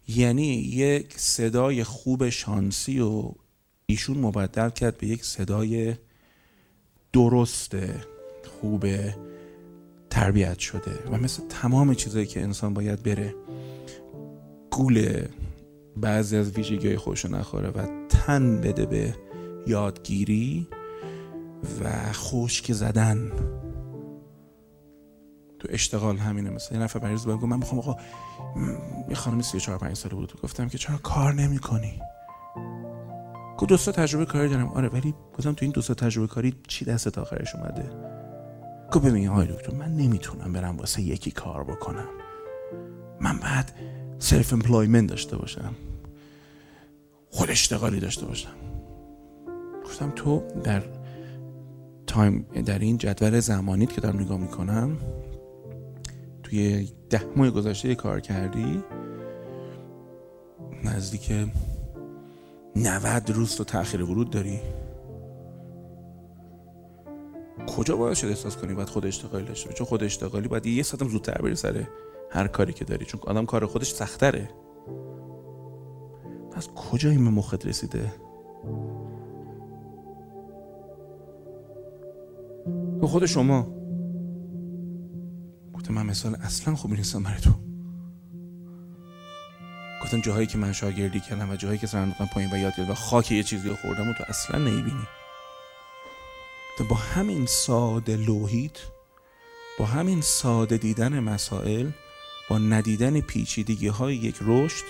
یعنی 0.08 0.46
یک 0.54 1.18
صدای 1.18 1.84
خوب 1.84 2.28
شانسی 2.28 3.00
و 3.00 3.32
ایشون 3.86 4.18
مبدل 4.18 4.70
کرد 4.70 4.98
به 4.98 5.06
یک 5.06 5.24
صدای 5.24 5.94
درست 7.12 7.76
خوب 8.60 8.86
تربیت 10.10 10.58
شده 10.58 10.98
و 11.10 11.16
مثل 11.16 11.42
تمام 11.48 11.94
چیزایی 11.94 12.26
که 12.26 12.42
انسان 12.42 12.74
باید 12.74 13.02
بره 13.02 13.34
گول 14.70 15.26
بعضی 15.96 16.36
از 16.36 16.50
ویژگی 16.50 16.94
های 16.94 17.14
نخوره 17.30 17.68
و 17.68 17.86
تن 18.08 18.60
بده 18.60 18.86
به 18.86 19.14
یادگیری 19.66 20.68
و 21.84 22.12
خشک 22.12 22.72
زدن. 22.72 23.32
تو 25.58 25.68
اشتغال 25.70 26.16
همینه 26.16 26.50
مثلا. 26.50 26.78
یه 26.78 26.84
نفر 26.84 27.02
مریض 27.02 27.24
بود 27.24 27.44
من 27.44 27.56
می‌خوام 27.56 27.78
آقا 27.78 27.96
یه 29.08 29.14
خانم 29.14 29.42
34 29.42 29.78
5 29.78 29.96
ساله 29.96 30.14
بود 30.14 30.40
گفتم 30.42 30.68
که 30.68 30.78
چرا 30.78 30.96
کار 30.96 31.34
نمی‌کنی؟ 31.34 32.00
گفت 33.58 33.68
دو 33.68 33.76
تجربه 33.76 34.24
کاری 34.24 34.48
دارم. 34.48 34.68
آره 34.68 34.88
ولی 34.88 35.14
گفتم 35.38 35.52
تو 35.52 35.64
این 35.64 35.72
دو 35.72 35.80
تجربه 35.82 36.26
کاری 36.26 36.54
چی 36.68 36.84
دست 36.84 37.18
آخرش 37.18 37.54
اومده؟ 37.54 38.19
گفت 38.92 39.06
ببین 39.06 39.28
آقای 39.28 39.46
دکتر 39.46 39.74
من 39.74 39.96
نمی‌تونم 39.96 40.52
برم 40.52 40.76
واسه 40.76 41.02
یکی 41.02 41.30
کار 41.30 41.64
بکنم. 41.64 42.08
من 43.20 43.38
باید 43.38 43.72
self 44.18 44.52
employment 44.52 45.10
داشته 45.10 45.36
باشم. 45.36 45.74
خود 47.30 47.50
اشتغالی 47.50 48.00
داشته 48.00 48.26
باشم. 48.26 48.54
گفتم 49.84 50.12
تو 50.16 50.42
در 50.64 50.82
time 52.06 52.46
در 52.66 52.78
این 52.78 52.98
جدول 52.98 53.40
زمانیت 53.40 53.92
که 53.92 54.00
دارم 54.00 54.20
نگاه 54.20 54.38
می‌کنم 54.38 54.96
توی 56.42 56.88
ده 57.10 57.24
ماه 57.36 57.50
گذشته 57.50 57.94
کار 57.94 58.20
کردی؟ 58.20 58.82
نزدیک 60.84 61.32
90 62.76 63.30
روز 63.30 63.56
تو 63.56 63.64
تاخیر 63.64 64.02
ورود 64.02 64.30
داری؟ 64.30 64.60
کجا 67.66 67.96
باید 67.96 68.16
شد 68.16 68.26
احساس 68.26 68.56
کنی 68.56 68.74
باید 68.74 68.88
خود 68.88 69.06
اشتغالی 69.06 69.44
داشته 69.44 69.72
چون 69.72 69.86
خود 69.86 70.04
اشتغالی 70.04 70.48
باید 70.48 70.66
یه 70.66 70.82
ساعتم 70.82 71.08
زودتر 71.08 71.42
بری 71.42 71.56
سر 71.56 71.86
هر 72.30 72.46
کاری 72.46 72.72
که 72.72 72.84
داری. 72.84 73.04
چون 73.04 73.20
آدم 73.26 73.46
کار 73.46 73.66
خودش 73.66 73.92
سختره. 73.92 74.50
از 76.52 76.68
کجا 76.68 77.10
این 77.10 77.22
مخت 77.22 77.66
رسیده؟ 77.66 78.14
به 83.00 83.06
خود 83.06 83.26
شما. 83.26 83.62
گفتم 85.72 85.94
من 85.94 86.06
مثال 86.06 86.34
اصلا 86.34 86.74
خوبی 86.74 86.96
نیستم 86.96 87.22
برای 87.22 87.40
تو. 87.40 87.50
گفتم 90.02 90.20
جاهایی 90.20 90.46
که 90.46 90.58
من 90.58 90.72
شاگردی 90.72 91.20
کردم 91.20 91.50
و 91.50 91.56
جاهایی 91.56 91.78
که 91.78 91.86
سرندقم 91.86 92.26
پایین 92.26 92.50
و 92.52 92.56
یاد 92.56 92.90
و 92.90 92.94
خاک 92.94 93.32
یه 93.32 93.42
چیزی 93.42 93.70
خوردم 93.70 94.08
و 94.08 94.12
تو 94.12 94.24
اصلا 94.28 94.58
نمی‌بینی. 94.58 95.19
با 96.84 96.96
همین 96.96 97.46
ساده 97.46 98.16
لوحید 98.16 98.78
با 99.78 99.86
همین 99.86 100.20
ساده 100.20 100.76
دیدن 100.76 101.20
مسائل 101.20 101.90
با 102.50 102.58
ندیدن 102.58 103.20
پیچیدگی 103.20 103.88
های 103.88 104.16
یک 104.16 104.36
رشد 104.40 104.84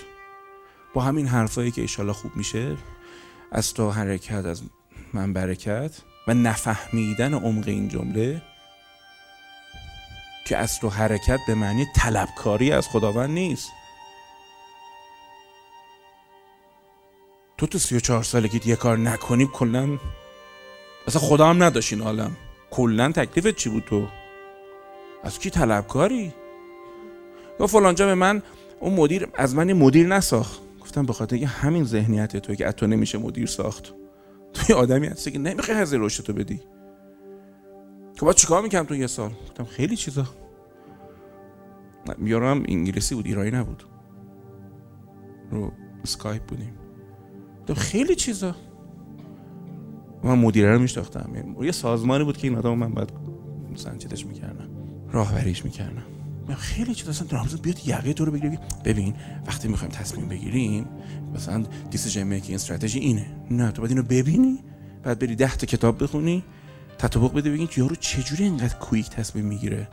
با 0.93 1.01
همین 1.01 1.27
حرفایی 1.27 1.71
که 1.71 1.81
ایشالا 1.81 2.13
خوب 2.13 2.35
میشه 2.35 2.77
از 3.51 3.73
تو 3.73 3.91
حرکت 3.91 4.45
از 4.45 4.61
من 5.13 5.33
برکت 5.33 6.01
و 6.27 6.33
نفهمیدن 6.33 7.33
عمق 7.33 7.67
این 7.67 7.87
جمله 7.87 8.41
که 10.45 10.57
از 10.57 10.79
تو 10.79 10.89
حرکت 10.89 11.39
به 11.47 11.55
معنی 11.55 11.85
طلبکاری 11.95 12.71
از 12.71 12.87
خداوند 12.87 13.29
نیست. 13.29 13.71
تو 17.57 17.67
تو 17.67 17.77
سی 17.77 17.95
و 17.95 17.99
چهار 17.99 18.23
سالگیت 18.23 18.67
یه 18.67 18.75
کار 18.75 18.97
نکنی 18.97 19.49
کلا 19.53 19.97
اصلا 21.07 21.21
خدا 21.21 21.47
هم 21.47 21.63
نداشت 21.63 21.93
این 21.93 22.01
عالم. 22.01 22.31
کلا 22.71 23.11
تکلیفت 23.11 23.55
چی 23.55 23.69
بود 23.69 23.83
تو؟ 23.83 24.07
از 25.23 25.39
کی 25.39 25.49
طلبکاری؟ 25.49 26.33
یا 27.59 27.67
فلانجا 27.67 28.05
به 28.05 28.15
من 28.15 28.41
اون 28.79 28.93
مدیر 28.93 29.27
از 29.33 29.55
من 29.55 29.73
مدیر 29.73 30.07
نساخت. 30.07 30.61
گفتم 30.81 31.05
به 31.05 31.13
خاطر 31.13 31.35
همین 31.35 31.83
ذهنیت 31.83 32.37
تو 32.37 32.55
که 32.55 32.71
تو 32.71 32.87
نمیشه 32.87 33.17
مدیر 33.17 33.45
ساخت. 33.45 33.93
تو 34.53 34.75
آدمی 34.75 35.07
هستی 35.07 35.31
که 35.31 35.39
نمی‌خوای 35.39 35.77
هزینه 35.77 36.05
رشد 36.05 36.23
تو 36.23 36.33
بدی. 36.33 36.61
که 38.15 38.21
باید 38.21 38.35
چیکار 38.35 38.61
می‌کنم 38.61 38.83
تو 38.83 38.95
یه 38.95 39.07
سال؟ 39.07 39.29
گفتم 39.29 39.63
خیلی 39.63 39.95
چیزا. 39.95 40.25
یارو 42.23 42.45
انگلیسی 42.45 43.15
بود 43.15 43.25
ایرانی 43.25 43.51
نبود. 43.51 43.83
رو 45.51 45.71
اسکایپ 46.03 46.43
بودیم. 46.43 46.77
گفتم 47.61 47.73
خیلی 47.73 48.15
چیزا. 48.15 48.55
من 50.23 50.37
مدیره 50.37 50.73
رو 50.73 50.79
میشناختم. 50.79 51.55
یه 51.61 51.71
سازمانی 51.71 52.23
بود 52.23 52.37
که 52.37 52.47
این 52.47 52.57
آدم 52.57 52.73
من 52.77 53.07
مثلا 53.73 53.97
چیزش 53.97 54.25
می‌کردم. 54.25 54.69
راهبریش 55.11 55.65
می‌کردم. 55.65 56.03
خیلی 56.57 56.95
چیز 56.95 57.09
اصلا 57.09 57.27
درامز 57.27 57.61
بیاد 57.61 57.87
یقه 57.87 58.13
تو 58.13 58.25
رو 58.25 58.31
بگیری 58.31 58.57
ببین 58.85 59.13
وقتی 59.47 59.67
می‌خوایم 59.67 59.93
تصمیم 59.93 60.27
بگیریم 60.27 60.85
مثلا 61.35 61.63
دیسیژن 61.91 62.23
میکینگ 62.23 62.55
استراتژی 62.55 62.99
اینه. 62.99 63.25
نه 63.51 63.71
تو 63.71 63.81
باید 63.81 63.91
اینو 63.91 64.03
ببینی. 64.03 64.59
بعد 65.03 65.19
بری 65.19 65.35
ده 65.35 65.55
تا 65.55 65.65
کتاب 65.65 66.03
بخونی. 66.03 66.43
تطابق 66.97 67.33
بده 67.33 67.51
بگین 67.51 67.69
یارو 67.77 67.95
چجوری 67.95 68.43
اینقدر 68.43 68.75
کویک 68.75 69.09
تصمیم 69.09 69.45
می‌گیره؟ 69.45 69.87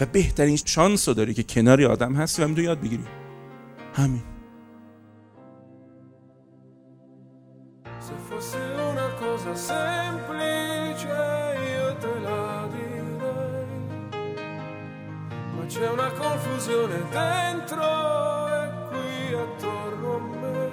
و, 0.00 0.06
بهترین 0.12 0.56
شانس 0.64 1.08
رو 1.08 1.14
داری 1.14 1.34
که 1.34 1.42
کناری 1.42 1.84
آدم 1.84 2.14
هستی 2.14 2.42
و 2.42 2.48
می‌تونی 2.48 2.66
یاد 2.66 2.80
بگیری. 2.80 3.04
همین. 3.94 4.22
C'è 15.74 15.88
una 15.88 16.10
confusione 16.12 17.02
dentro 17.10 17.82
e 17.82 18.70
qui 18.88 19.34
attorno 19.34 20.14
a 20.14 20.18
me. 20.20 20.68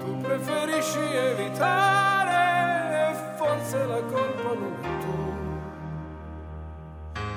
Tu 0.00 0.16
preferisci 0.16 0.98
evitare 0.98 2.32
e 3.10 3.14
forse 3.36 3.86
la 3.86 4.02
colpa 4.02 4.54
non 4.54 4.74
è 4.82 4.88
tua. 5.04 5.38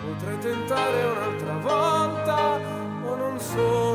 Potrei 0.01 0.37
tentare 0.39 1.03
un'altra 1.03 1.57
volta, 1.59 2.57
ma 3.03 3.15
non 3.15 3.39
sono 3.39 3.92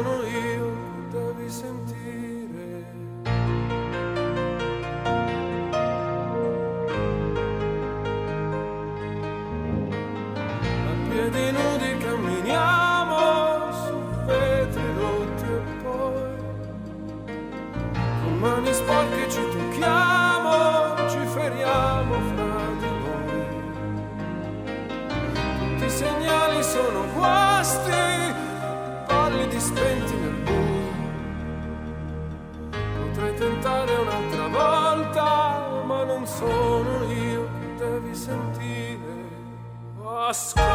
ask 40.28 40.67